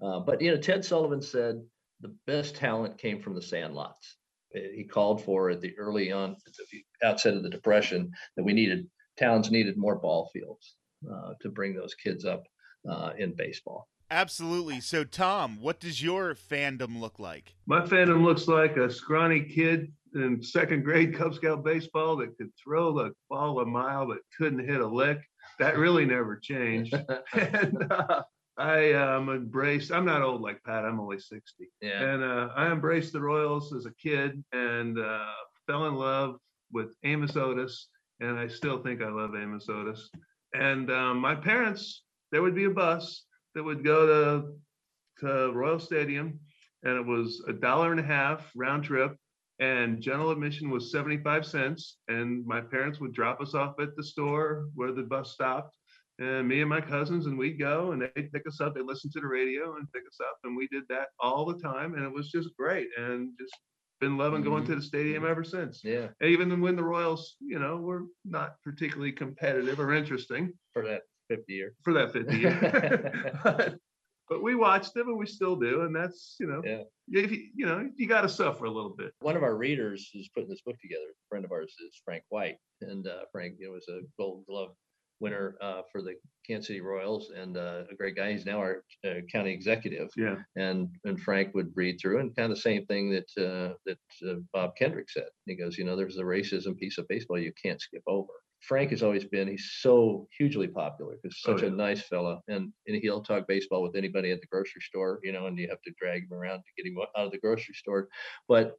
Uh, 0.00 0.20
but 0.20 0.40
you 0.40 0.52
know, 0.52 0.60
Ted 0.60 0.84
Sullivan 0.84 1.20
said 1.20 1.60
the 2.00 2.14
best 2.28 2.54
talent 2.54 2.96
came 2.98 3.20
from 3.20 3.34
the 3.34 3.40
sandlots. 3.40 4.18
Uh, 4.54 4.60
He 4.72 4.84
called 4.84 5.24
for 5.24 5.50
at 5.50 5.60
the 5.60 5.76
early 5.78 6.12
on, 6.12 6.32
at 6.46 6.52
the 6.70 7.06
outset 7.08 7.34
of 7.34 7.42
the 7.42 7.50
depression, 7.50 8.12
that 8.36 8.44
we 8.44 8.52
needed 8.52 8.86
towns 9.18 9.50
needed 9.50 9.76
more 9.76 9.96
ball 9.96 10.30
fields 10.32 10.76
uh, 11.10 11.32
to 11.40 11.48
bring 11.48 11.74
those 11.74 11.94
kids 11.94 12.24
up 12.24 12.44
uh, 12.88 13.12
in 13.18 13.34
baseball. 13.34 13.88
Absolutely. 14.10 14.80
So, 14.80 15.02
Tom, 15.02 15.58
what 15.60 15.80
does 15.80 16.00
your 16.00 16.34
fandom 16.34 17.00
look 17.00 17.18
like? 17.18 17.54
My 17.66 17.80
fandom 17.80 18.22
looks 18.22 18.46
like 18.46 18.76
a 18.76 18.88
scrawny 18.88 19.40
kid 19.40 19.92
in 20.16 20.42
second 20.42 20.84
grade 20.84 21.14
Cub 21.14 21.34
Scout 21.34 21.64
baseball 21.64 22.16
that 22.16 22.36
could 22.36 22.50
throw 22.62 22.92
the 22.92 23.12
ball 23.28 23.60
a 23.60 23.66
mile 23.66 24.06
but 24.06 24.18
couldn't 24.36 24.66
hit 24.66 24.80
a 24.80 24.86
lick. 24.86 25.20
That 25.58 25.78
really 25.78 26.04
never 26.16 26.36
changed. 26.36 26.94
and 27.32 27.90
uh, 27.90 28.22
I 28.58 28.92
um, 28.92 29.28
embraced, 29.28 29.92
I'm 29.92 30.06
not 30.06 30.22
old 30.22 30.40
like 30.40 30.62
Pat, 30.64 30.84
I'm 30.84 31.00
only 31.00 31.18
60. 31.18 31.70
Yeah. 31.80 32.02
And 32.02 32.24
uh, 32.24 32.48
I 32.56 32.70
embraced 32.70 33.12
the 33.12 33.20
Royals 33.20 33.72
as 33.74 33.86
a 33.86 33.92
kid 34.02 34.42
and 34.52 34.98
uh, 34.98 35.24
fell 35.66 35.86
in 35.86 35.94
love 35.94 36.36
with 36.72 36.94
Amos 37.04 37.36
Otis. 37.36 37.88
And 38.20 38.38
I 38.38 38.48
still 38.48 38.82
think 38.82 39.02
I 39.02 39.08
love 39.08 39.34
Amos 39.34 39.68
Otis. 39.68 40.10
And 40.54 40.90
um, 40.90 41.18
my 41.18 41.34
parents, 41.34 42.02
there 42.32 42.42
would 42.42 42.54
be 42.54 42.64
a 42.64 42.70
bus 42.70 43.24
that 43.54 43.62
would 43.62 43.84
go 43.84 44.06
to, 44.06 45.26
to 45.26 45.52
Royal 45.52 45.78
Stadium, 45.78 46.40
and 46.82 46.96
it 46.96 47.04
was 47.04 47.42
a 47.48 47.52
dollar 47.52 47.90
and 47.90 48.00
a 48.00 48.04
half 48.04 48.50
round 48.54 48.84
trip. 48.84 49.16
And 49.58 50.00
general 50.02 50.30
admission 50.30 50.70
was 50.70 50.92
75 50.92 51.46
cents. 51.46 51.98
And 52.08 52.46
my 52.46 52.60
parents 52.60 53.00
would 53.00 53.12
drop 53.14 53.40
us 53.40 53.54
off 53.54 53.80
at 53.80 53.96
the 53.96 54.04
store 54.04 54.68
where 54.74 54.92
the 54.92 55.02
bus 55.02 55.32
stopped 55.32 55.76
and 56.18 56.48
me 56.48 56.60
and 56.60 56.70
my 56.70 56.80
cousins 56.80 57.26
and 57.26 57.36
we'd 57.36 57.58
go 57.58 57.92
and 57.92 58.02
they'd 58.02 58.32
pick 58.32 58.46
us 58.46 58.60
up 58.60 58.74
they 58.74 58.80
listened 58.80 59.12
to 59.12 59.20
the 59.20 59.26
radio 59.26 59.76
and 59.76 59.90
pick 59.92 60.02
us 60.06 60.18
up 60.20 60.38
and 60.44 60.56
we 60.56 60.66
did 60.68 60.82
that 60.88 61.08
all 61.20 61.44
the 61.44 61.58
time 61.58 61.94
and 61.94 62.04
it 62.04 62.12
was 62.12 62.30
just 62.30 62.48
great 62.58 62.88
and 62.96 63.30
just 63.38 63.54
been 64.00 64.16
loving 64.16 64.42
going 64.42 64.62
mm-hmm. 64.62 64.72
to 64.72 64.78
the 64.78 64.84
stadium 64.84 65.24
ever 65.26 65.44
since 65.44 65.82
Yeah. 65.84 66.08
even 66.22 66.60
when 66.60 66.76
the 66.76 66.84
royals 66.84 67.36
you 67.40 67.58
know 67.58 67.76
were 67.78 68.04
not 68.24 68.54
particularly 68.64 69.12
competitive 69.12 69.78
or 69.80 69.92
interesting 69.94 70.52
For 70.72 70.84
that 70.84 71.02
50 71.28 71.52
year. 71.52 71.74
for 71.82 71.92
that 71.94 72.12
50 72.12 72.36
year 72.36 73.78
but, 74.28 74.42
we 74.42 74.54
watched 74.54 74.94
them 74.94 75.08
and 75.08 75.18
we 75.18 75.26
still 75.26 75.56
do 75.56 75.82
and 75.82 75.94
that's 75.94 76.36
you 76.40 76.46
know 76.46 76.62
Yeah. 76.64 76.82
if 77.24 77.30
you, 77.30 77.48
you 77.54 77.66
know 77.66 77.88
you 77.96 78.06
got 78.06 78.22
to 78.22 78.28
suffer 78.28 78.64
a 78.66 78.70
little 78.70 78.94
bit 78.96 79.12
One 79.20 79.36
of 79.36 79.42
our 79.42 79.56
readers 79.56 80.10
is 80.14 80.28
putting 80.34 80.50
this 80.50 80.62
book 80.66 80.76
together, 80.80 81.04
a 81.10 81.26
friend 81.28 81.44
of 81.44 81.52
ours 81.52 81.74
is 81.86 82.00
Frank 82.04 82.24
White. 82.28 82.58
And 82.82 83.06
uh, 83.06 83.22
Frank, 83.32 83.54
you 83.58 83.66
know, 83.68 83.72
was 83.72 83.88
a 83.88 84.00
gold 84.18 84.44
glove 84.46 84.70
winner 85.18 85.56
uh, 85.62 85.80
for 85.90 86.02
the 86.02 86.14
Kansas 86.46 86.66
City 86.66 86.82
Royals 86.82 87.30
and 87.34 87.56
uh, 87.56 87.84
a 87.90 87.94
great 87.94 88.14
guy. 88.16 88.32
He's 88.32 88.44
now 88.44 88.58
our 88.58 88.82
uh, 89.06 89.20
county 89.32 89.50
executive. 89.52 90.08
yeah 90.16 90.36
And 90.56 90.88
and 91.06 91.18
Frank 91.18 91.54
would 91.54 91.72
read 91.74 91.96
through 91.98 92.18
and 92.20 92.36
kind 92.36 92.50
of 92.52 92.56
the 92.58 92.60
same 92.70 92.84
thing 92.86 93.04
that 93.16 93.30
uh, 93.48 93.74
that 93.86 93.98
uh, 94.28 94.34
Bob 94.52 94.76
Kendrick 94.76 95.08
said. 95.10 95.30
He 95.46 95.56
goes, 95.56 95.78
you 95.78 95.84
know, 95.84 95.96
there's 95.96 96.18
a 96.18 96.22
racism 96.36 96.76
piece 96.76 96.98
of 96.98 97.08
baseball 97.08 97.38
you 97.38 97.52
can't 97.64 97.80
skip 97.80 98.02
over. 98.06 98.34
Frank 98.60 98.90
has 98.90 99.02
always 99.02 99.24
been, 99.24 99.48
he's 99.48 99.70
so 99.80 100.28
hugely 100.36 100.68
popular 100.68 101.16
because 101.22 101.38
Oh, 101.46 101.52
such 101.52 101.62
yeah. 101.62 101.68
a 101.68 101.72
nice 101.72 102.02
fella. 102.02 102.40
And, 102.48 102.72
and 102.86 102.96
he'll 102.96 103.22
talk 103.22 103.46
baseball 103.46 103.82
with 103.82 103.96
anybody 103.96 104.30
at 104.30 104.40
the 104.40 104.46
grocery 104.48 104.80
store, 104.82 105.20
you 105.22 105.32
know, 105.32 105.46
and 105.46 105.58
you 105.58 105.68
have 105.68 105.82
to 105.82 105.92
drag 106.00 106.24
him 106.24 106.32
around 106.32 106.58
to 106.58 106.82
get 106.82 106.90
him 106.90 106.98
out 106.98 107.26
of 107.26 107.32
the 107.32 107.38
grocery 107.38 107.74
store. 107.74 108.08
But 108.48 108.74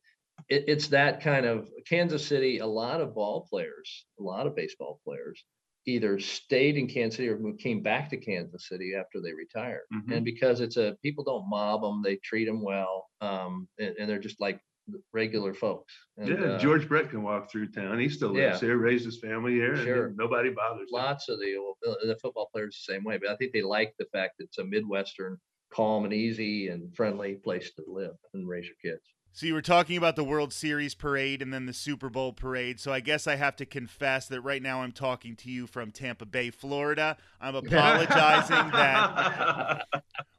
it, 0.50 0.66
it's 0.68 0.88
that 0.90 1.22
kind 1.22 1.46
of 1.46 1.70
Kansas 1.88 2.26
City, 2.26 2.60
a 2.60 2.66
lot 2.66 3.02
of 3.02 3.16
ball 3.16 3.48
players, 3.50 4.06
a 4.20 4.24
lot 4.24 4.48
of 4.48 4.56
baseball 4.56 5.00
players 5.04 5.44
either 5.86 6.20
stayed 6.20 6.76
in 6.76 6.86
Kansas 6.88 7.16
City 7.16 7.30
or 7.30 7.40
came 7.54 7.82
back 7.82 8.10
to 8.10 8.18
Kansas 8.18 8.68
City 8.68 8.94
after 8.94 9.22
they 9.22 9.32
retired. 9.32 9.84
Mhm. 9.94 10.18
And 10.18 10.26
because 10.26 10.60
it's 10.60 10.76
a, 10.76 10.98
people 11.02 11.24
don't 11.24 11.48
mob 11.50 11.82
them, 11.82 12.02
they 12.04 12.18
treat 12.18 12.46
them 12.46 12.62
well. 12.62 13.08
Um, 13.22 13.70
and, 13.80 13.96
and 13.98 14.10
they're 14.10 14.20
just 14.20 14.42
like 14.42 14.60
regular 15.14 15.54
folks. 15.54 15.94
And, 16.18 16.30
yeah 16.30 16.36
uh, 16.36 16.60
george 16.60 16.88
brett 16.88 17.10
can 17.10 17.22
walk 17.24 17.52
through 17.52 17.68
town 17.72 18.00
he 18.00 18.10
still 18.10 18.30
lives 18.30 18.62
Yeah. 18.62 18.68
here 18.68 18.78
raised 18.78 19.06
his 19.06 19.20
family 19.20 19.54
here 19.54 19.76
Sure. 19.78 20.06
and 20.08 20.18
nobody 20.18 20.50
bothers 20.50 20.90
him. 20.90 20.94
lots 20.94 21.28
of 21.30 21.40
the 21.40 21.56
uh, 21.88 21.94
the 22.06 22.18
football 22.22 22.50
players 22.54 22.82
the 22.88 22.94
same 22.94 23.04
way, 23.04 23.18
but 23.18 23.30
I 23.30 23.36
think 23.36 23.52
they 23.54 23.62
like 23.62 23.94
the 24.00 24.06
fact 24.12 24.38
that 24.38 24.46
it's 24.46 24.58
a 24.58 24.64
midwestern, 24.64 25.38
calm 25.72 26.06
and 26.06 26.14
easy 26.14 26.70
and 26.70 26.96
friendly 26.96 27.36
place 27.36 27.72
to 27.76 27.84
live 27.88 28.16
and 28.34 28.48
raise 28.48 28.66
your 28.66 28.76
kids. 28.82 29.04
So 29.34 29.46
you 29.46 29.54
were 29.54 29.62
talking 29.62 29.98
about 29.98 30.16
the 30.16 30.24
World 30.24 30.52
Series 30.52 30.96
parade 30.96 31.44
and 31.44 31.54
then 31.54 31.68
the 31.68 31.74
Super 31.74 32.10
Bowl 32.10 32.34
parade. 32.34 32.80
So 32.80 32.92
I 32.92 33.02
guess 33.02 33.28
I 33.28 33.36
have 33.36 33.56
to 33.58 33.68
confess 33.68 34.28
that 34.30 34.42
right 34.42 34.64
now 34.64 34.82
I'm 34.82 34.92
talking 34.92 35.36
to 35.36 35.52
you 35.52 35.68
from 35.68 35.92
Tampa 35.92 36.26
Bay, 36.26 36.50
Florida. 36.50 37.18
I'm 37.40 37.54
apologizing 37.56 38.72
that 38.72 39.86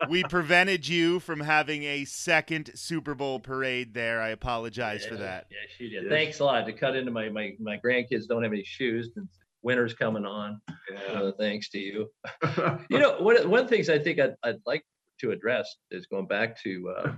we 0.08 0.24
prevented 0.24 0.88
you 0.88 1.20
from 1.20 1.38
having 1.38 1.84
a 1.84 2.04
second 2.06 2.72
Super 2.74 3.14
Bowl 3.14 3.38
parade 3.38 3.94
there. 3.94 4.20
I 4.20 4.30
apologize 4.30 5.06
for 5.06 5.14
that. 5.16 5.46
Yes, 5.48 5.78
you 5.78 5.90
did. 5.90 6.02
Yes. 6.04 6.10
Thanks 6.10 6.40
a 6.40 6.44
lot 6.44 6.66
to 6.66 6.72
cut 6.72 6.96
into 6.96 7.12
my 7.12 7.28
my 7.28 7.52
my 7.60 7.78
grandkids 7.84 8.26
don't 8.28 8.42
have 8.42 8.52
any 8.52 8.64
shoes 8.64 9.10
and 9.14 9.28
winter's 9.62 9.94
coming 9.94 10.24
on. 10.26 10.60
Yeah. 10.92 11.20
Uh, 11.20 11.32
thanks 11.38 11.68
to 11.70 11.78
you. 11.78 12.10
You 12.90 12.98
know, 12.98 13.20
one 13.20 13.36
of- 13.36 13.48
one 13.48 13.60
of 13.60 13.66
the 13.68 13.76
things 13.76 13.88
I 13.88 14.00
think 14.00 14.18
I'd, 14.18 14.34
I'd 14.42 14.56
like 14.66 14.84
to 15.20 15.30
address 15.32 15.76
is 15.90 16.06
going 16.06 16.26
back 16.26 16.60
to 16.62 16.94
uh, 16.98 17.12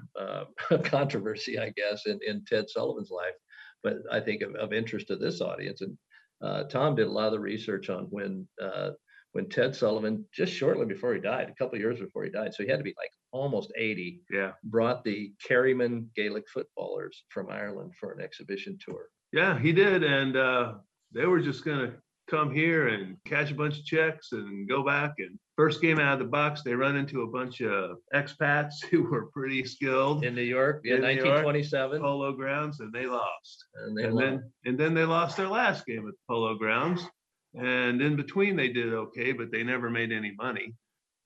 uh, 0.71 0.79
controversy, 0.85 1.59
I 1.59 1.71
guess, 1.77 2.07
in, 2.07 2.19
in 2.27 2.45
Ted 2.47 2.69
Sullivan's 2.69 3.11
life, 3.11 3.35
but 3.83 3.99
I 4.11 4.21
think 4.21 4.43
of, 4.43 4.55
of 4.57 4.73
interest 4.73 5.09
to 5.09 5.17
this 5.17 5.41
audience. 5.41 5.81
And 5.81 5.97
uh, 6.43 6.65
Tom 6.65 6.95
did 6.95 7.07
a 7.07 7.11
lot 7.11 7.27
of 7.27 7.33
the 7.33 7.41
research 7.41 7.91
on 7.91 8.05
when 8.11 8.47
uh, 8.63 8.91
when 9.33 9.49
Ted 9.49 9.77
Sullivan, 9.77 10.25
just 10.35 10.53
shortly 10.53 10.87
before 10.87 11.15
he 11.15 11.21
died, 11.21 11.49
a 11.49 11.55
couple 11.55 11.77
of 11.77 11.81
years 11.81 12.01
before 12.01 12.25
he 12.25 12.31
died, 12.31 12.53
so 12.53 12.65
he 12.65 12.69
had 12.69 12.79
to 12.79 12.83
be 12.83 12.95
like 12.99 13.11
almost 13.31 13.71
80, 13.77 14.23
Yeah. 14.29 14.53
brought 14.65 15.05
the 15.05 15.33
Kerryman 15.49 16.07
Gaelic 16.17 16.49
footballers 16.53 17.23
from 17.29 17.49
Ireland 17.49 17.93
for 17.95 18.11
an 18.11 18.21
exhibition 18.21 18.77
tour. 18.85 19.07
Yeah, 19.33 19.57
he 19.57 19.71
did. 19.73 20.03
And 20.03 20.37
uh, 20.37 20.75
they 21.15 21.27
were 21.27 21.39
just 21.41 21.65
going 21.65 21.79
to 21.79 21.95
come 22.29 22.53
here 22.53 22.89
and 22.89 23.17
catch 23.25 23.53
a 23.53 23.55
bunch 23.55 23.79
of 23.79 23.85
checks 23.85 24.33
and 24.33 24.69
go 24.69 24.85
back. 24.85 25.13
And 25.19 25.39
first 25.61 25.83
game 25.83 25.99
out 25.99 26.15
of 26.15 26.19
the 26.19 26.25
box, 26.25 26.63
they 26.63 26.75
run 26.75 26.97
into 26.97 27.21
a 27.23 27.27
bunch 27.27 27.61
of 27.61 27.99
expats 28.15 28.83
who 28.91 29.03
were 29.03 29.27
pretty 29.27 29.63
skilled 29.65 30.25
In 30.25 30.35
New 30.35 30.43
York, 30.43 30.81
yeah, 30.85 30.95
In 30.95 31.03
New 31.03 31.09
York, 31.09 31.45
1927. 31.45 32.01
polo 32.01 32.33
grounds, 32.33 32.81
and 32.81 32.93
they 32.93 33.07
lost. 33.07 33.67
And 33.75 33.97
they 33.97 34.05
and 34.05 34.15
won. 34.15 34.25
then 34.25 34.53
and 34.65 34.79
then 34.79 34.95
they 34.95 35.05
lost 35.05 35.37
their 35.37 35.49
last 35.49 35.85
game 35.87 36.09
at 36.09 36.15
polo 36.29 36.55
grounds 36.55 37.07
and 37.55 38.01
in 38.01 38.17
between 38.17 38.57
they 38.57 38.69
did 38.69 38.93
okay 38.93 39.33
but 39.33 39.51
they 39.51 39.63
never 39.63 39.91
made 39.91 40.13
any 40.13 40.33
money 40.39 40.73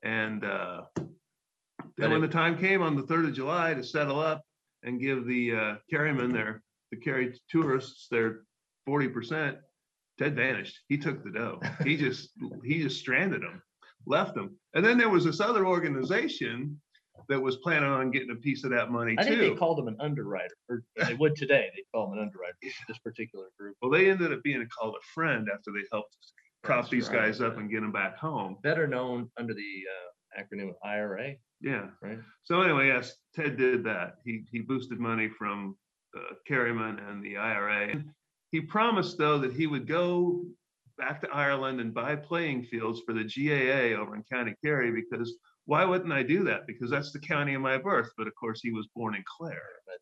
and 0.02 0.44
uh 0.44 0.82
then 1.96 2.10
when 2.10 2.20
the 2.20 2.28
time 2.28 2.58
came 2.58 2.82
on 2.82 2.96
the 2.96 3.02
3rd 3.02 3.28
of 3.28 3.34
july 3.34 3.74
to 3.74 3.82
settle 3.82 4.18
up 4.18 4.42
and 4.82 5.00
give 5.00 5.26
the 5.26 5.54
uh 5.54 5.74
Kerrymen 5.92 6.32
their 6.32 6.62
the 6.90 6.96
Kerry 6.96 7.38
tourists 7.50 8.08
their 8.10 8.40
40 8.86 9.08
percent 9.08 9.58
ted 10.18 10.34
vanished 10.34 10.78
he 10.88 10.96
took 10.96 11.22
the 11.22 11.30
dough 11.30 11.60
he 11.84 11.96
just 12.04 12.30
he 12.64 12.82
just 12.82 13.00
stranded 13.00 13.42
them 13.42 13.62
left 14.06 14.34
them 14.34 14.56
and 14.74 14.84
then 14.84 14.98
there 14.98 15.08
was 15.08 15.24
this 15.24 15.40
other 15.40 15.66
organization 15.66 16.80
that 17.28 17.40
was 17.40 17.56
planning 17.58 17.88
on 17.88 18.10
getting 18.10 18.30
a 18.32 18.34
piece 18.36 18.64
of 18.64 18.70
that 18.70 18.90
money 18.90 19.14
too. 19.16 19.22
I 19.22 19.24
think 19.24 19.38
they 19.40 19.54
called 19.54 19.78
them 19.78 19.88
an 19.88 19.96
underwriter, 20.00 20.56
or 20.68 20.82
they 20.96 21.14
would 21.14 21.36
today. 21.36 21.70
They 21.74 21.84
call 21.94 22.08
him 22.12 22.18
an 22.18 22.24
underwriter. 22.24 22.56
This 22.88 22.98
particular 22.98 23.46
group, 23.58 23.76
Well, 23.80 23.90
they 23.90 24.10
ended 24.10 24.32
up 24.32 24.42
being 24.42 24.66
called 24.76 24.94
a 24.96 25.04
friend 25.14 25.48
after 25.50 25.70
they 25.72 25.84
helped 25.92 26.16
prop 26.64 26.82
That's 26.82 26.90
these 26.90 27.08
right. 27.08 27.26
guys 27.26 27.40
up 27.40 27.56
and 27.56 27.70
get 27.70 27.80
them 27.82 27.92
back 27.92 28.18
home. 28.18 28.58
better 28.62 28.86
known 28.86 29.30
under 29.38 29.54
the 29.54 29.62
uh, 29.62 30.42
acronym 30.42 30.72
IRA, 30.84 31.36
Yeah. 31.62 31.86
right? 32.02 32.18
So 32.42 32.60
anyway, 32.60 32.88
yes, 32.88 33.14
Ted 33.34 33.56
did 33.56 33.84
that. 33.84 34.16
He 34.24 34.44
he 34.50 34.60
boosted 34.60 34.98
money 34.98 35.28
from 35.38 35.76
uh, 36.18 36.34
Kerryman 36.50 36.98
and 37.08 37.22
the 37.24 37.36
IRA. 37.38 38.02
He 38.50 38.60
promised 38.60 39.16
though 39.18 39.38
that 39.38 39.52
he 39.52 39.66
would 39.66 39.86
go 39.86 40.44
back 40.98 41.20
to 41.22 41.30
Ireland 41.30 41.80
and 41.80 41.92
buy 41.92 42.16
playing 42.16 42.64
fields 42.64 43.00
for 43.06 43.12
the 43.12 43.24
GAA 43.24 44.00
over 44.00 44.14
in 44.14 44.22
County 44.30 44.54
Kerry 44.62 44.92
because 44.92 45.34
why 45.66 45.84
wouldn't 45.84 46.12
I 46.12 46.22
do 46.22 46.44
that? 46.44 46.66
Because 46.66 46.90
that's 46.90 47.12
the 47.12 47.18
county 47.18 47.54
of 47.54 47.62
my 47.62 47.78
birth. 47.78 48.10
But 48.16 48.26
of 48.26 48.34
course, 48.34 48.60
he 48.62 48.70
was 48.70 48.86
born 48.94 49.14
in 49.14 49.24
Clare. 49.26 49.62
But 49.86 49.96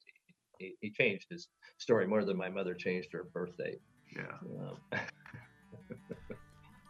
he, 0.58 0.66
he, 0.66 0.74
he 0.80 0.90
changed 0.90 1.26
his 1.30 1.48
story 1.78 2.06
more 2.06 2.24
than 2.24 2.36
my 2.36 2.48
mother 2.48 2.74
changed 2.74 3.12
her 3.12 3.24
birth 3.32 3.56
date. 3.56 3.80
Yeah. 4.14 4.68
Um, 4.92 5.00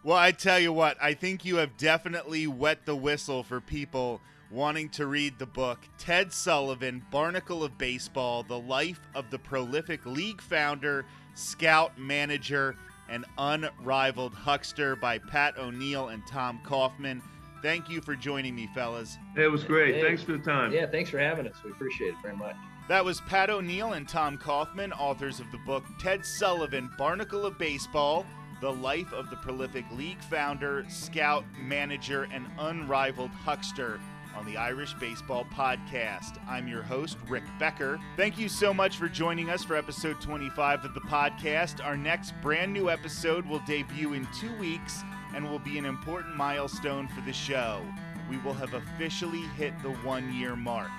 Well, 0.05 0.19
I 0.19 0.33
tell 0.33 0.59
you 0.59 0.73
what, 0.73 0.97
I 1.01 1.15
think 1.15 1.45
you 1.45 1.57
have 1.57 1.77
definitely 1.77 2.49
wet 2.49 2.87
the 2.87 2.97
whistle 2.97 3.45
for 3.45 3.61
people 3.61 4.21
wanting 4.51 4.89
to 4.91 5.07
read 5.07 5.39
the 5.39 5.47
book 5.47 5.79
Ted 5.97 6.33
Sullivan, 6.33 7.05
Barnacle 7.13 7.63
of 7.63 7.79
Baseball 7.79 8.43
The 8.43 8.59
Life 8.59 9.01
of 9.15 9.31
the 9.31 9.39
Prolific 9.39 10.05
League 10.05 10.41
Founder, 10.41 11.05
Scout, 11.35 11.97
Manager, 11.99 12.75
and 13.13 13.27
Unrivaled 13.37 14.35
Huckster 14.35 14.97
by 14.97 15.19
Pat 15.19 15.59
O'Neill 15.59 16.09
and 16.09 16.27
Tom 16.27 16.59
Kaufman. 16.65 17.23
Thank 17.63 17.89
you 17.89 18.01
for 18.01 18.17
joining 18.17 18.55
me, 18.55 18.69
fellas. 18.75 19.19
It 19.37 19.51
was 19.51 19.63
great. 19.63 19.97
Hey. 19.97 20.03
Thanks 20.03 20.23
for 20.23 20.33
the 20.33 20.39
time. 20.39 20.73
yeah, 20.73 20.87
thanks 20.87 21.11
for 21.11 21.19
having 21.19 21.47
us. 21.47 21.55
We 21.65 21.71
appreciate 21.71 22.09
it 22.09 22.17
very 22.23 22.37
much. 22.37 22.57
That 22.89 23.05
was 23.05 23.21
Pat 23.21 23.51
O'Neill 23.51 23.93
and 23.93 24.09
Tom 24.09 24.37
Kaufman, 24.39 24.93
authors 24.95 25.39
of 25.39 25.47
the 25.53 25.59
book 25.59 25.85
Ted 26.01 26.27
Sullivan, 26.27 26.91
Barnacle 26.99 27.47
of 27.47 27.57
Baseball 27.59 28.27
The 28.61 28.73
Life 28.73 29.13
of 29.13 29.31
the 29.31 29.37
Prolific 29.37 29.85
League 29.93 30.23
Founder, 30.25 30.85
Scout, 30.89 31.45
Manager, 31.61 32.25
and 32.33 32.47
Unrivaled 32.59 33.31
Huckster 33.31 34.01
on 34.43 34.53
the 34.53 34.57
Irish 34.57 34.93
Baseball 34.95 35.47
Podcast. 35.55 36.37
I'm 36.49 36.67
your 36.67 36.83
host, 36.83 37.17
Rick 37.29 37.45
Becker. 37.61 38.01
Thank 38.17 38.39
you 38.39 38.49
so 38.49 38.75
much 38.75 38.97
for 38.97 39.09
joining 39.09 39.51
us 39.51 39.63
for 39.63 39.77
episode 39.77 40.21
25 40.21 40.85
of 40.85 40.95
the 40.95 41.01
podcast. 41.03 41.85
Our 41.85 41.97
next 41.97 42.33
brand 42.43 42.73
new 42.73 42.91
episode 42.91 43.47
will 43.47 43.61
debut 43.61 44.15
in 44.15 44.27
two 44.41 44.53
weeks 44.57 45.03
and 45.33 45.49
will 45.49 45.61
be 45.61 45.79
an 45.79 45.85
important 45.85 46.35
milestone 46.35 47.07
for 47.07 47.21
the 47.21 47.33
show. 47.33 47.83
We 48.29 48.37
will 48.39 48.55
have 48.55 48.75
officially 48.75 49.43
hit 49.57 49.81
the 49.81 49.91
one 49.91 50.35
year 50.35 50.57
mark. 50.57 50.91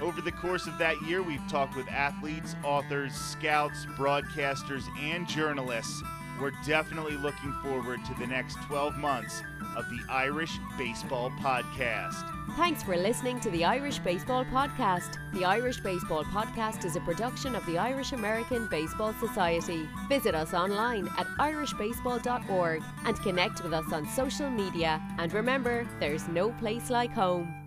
Over 0.00 0.20
the 0.20 0.32
course 0.32 0.66
of 0.66 0.76
that 0.78 1.00
year, 1.02 1.22
we've 1.22 1.46
talked 1.48 1.76
with 1.76 1.86
athletes, 1.88 2.56
authors, 2.64 3.14
scouts, 3.14 3.86
broadcasters, 3.96 4.84
and 5.00 5.28
journalists. 5.28 6.02
We're 6.40 6.52
definitely 6.66 7.16
looking 7.16 7.52
forward 7.62 8.04
to 8.06 8.14
the 8.14 8.26
next 8.26 8.56
12 8.66 8.96
months 8.96 9.42
of 9.78 9.88
the 9.88 10.00
Irish 10.08 10.58
Baseball 10.76 11.30
Podcast. 11.40 12.34
Thanks 12.56 12.82
for 12.82 12.96
listening 12.96 13.38
to 13.40 13.50
the 13.50 13.64
Irish 13.64 14.00
Baseball 14.00 14.44
Podcast. 14.44 15.18
The 15.32 15.44
Irish 15.44 15.78
Baseball 15.78 16.24
Podcast 16.24 16.84
is 16.84 16.96
a 16.96 17.00
production 17.00 17.54
of 17.54 17.64
the 17.66 17.78
Irish 17.78 18.12
American 18.12 18.66
Baseball 18.66 19.14
Society. 19.20 19.88
Visit 20.08 20.34
us 20.34 20.52
online 20.52 21.08
at 21.16 21.26
irishbaseball.org 21.38 22.82
and 23.04 23.20
connect 23.20 23.62
with 23.62 23.72
us 23.72 23.92
on 23.92 24.06
social 24.08 24.50
media. 24.50 25.00
And 25.18 25.32
remember, 25.32 25.86
there's 26.00 26.26
no 26.26 26.50
place 26.52 26.90
like 26.90 27.12
home. 27.12 27.57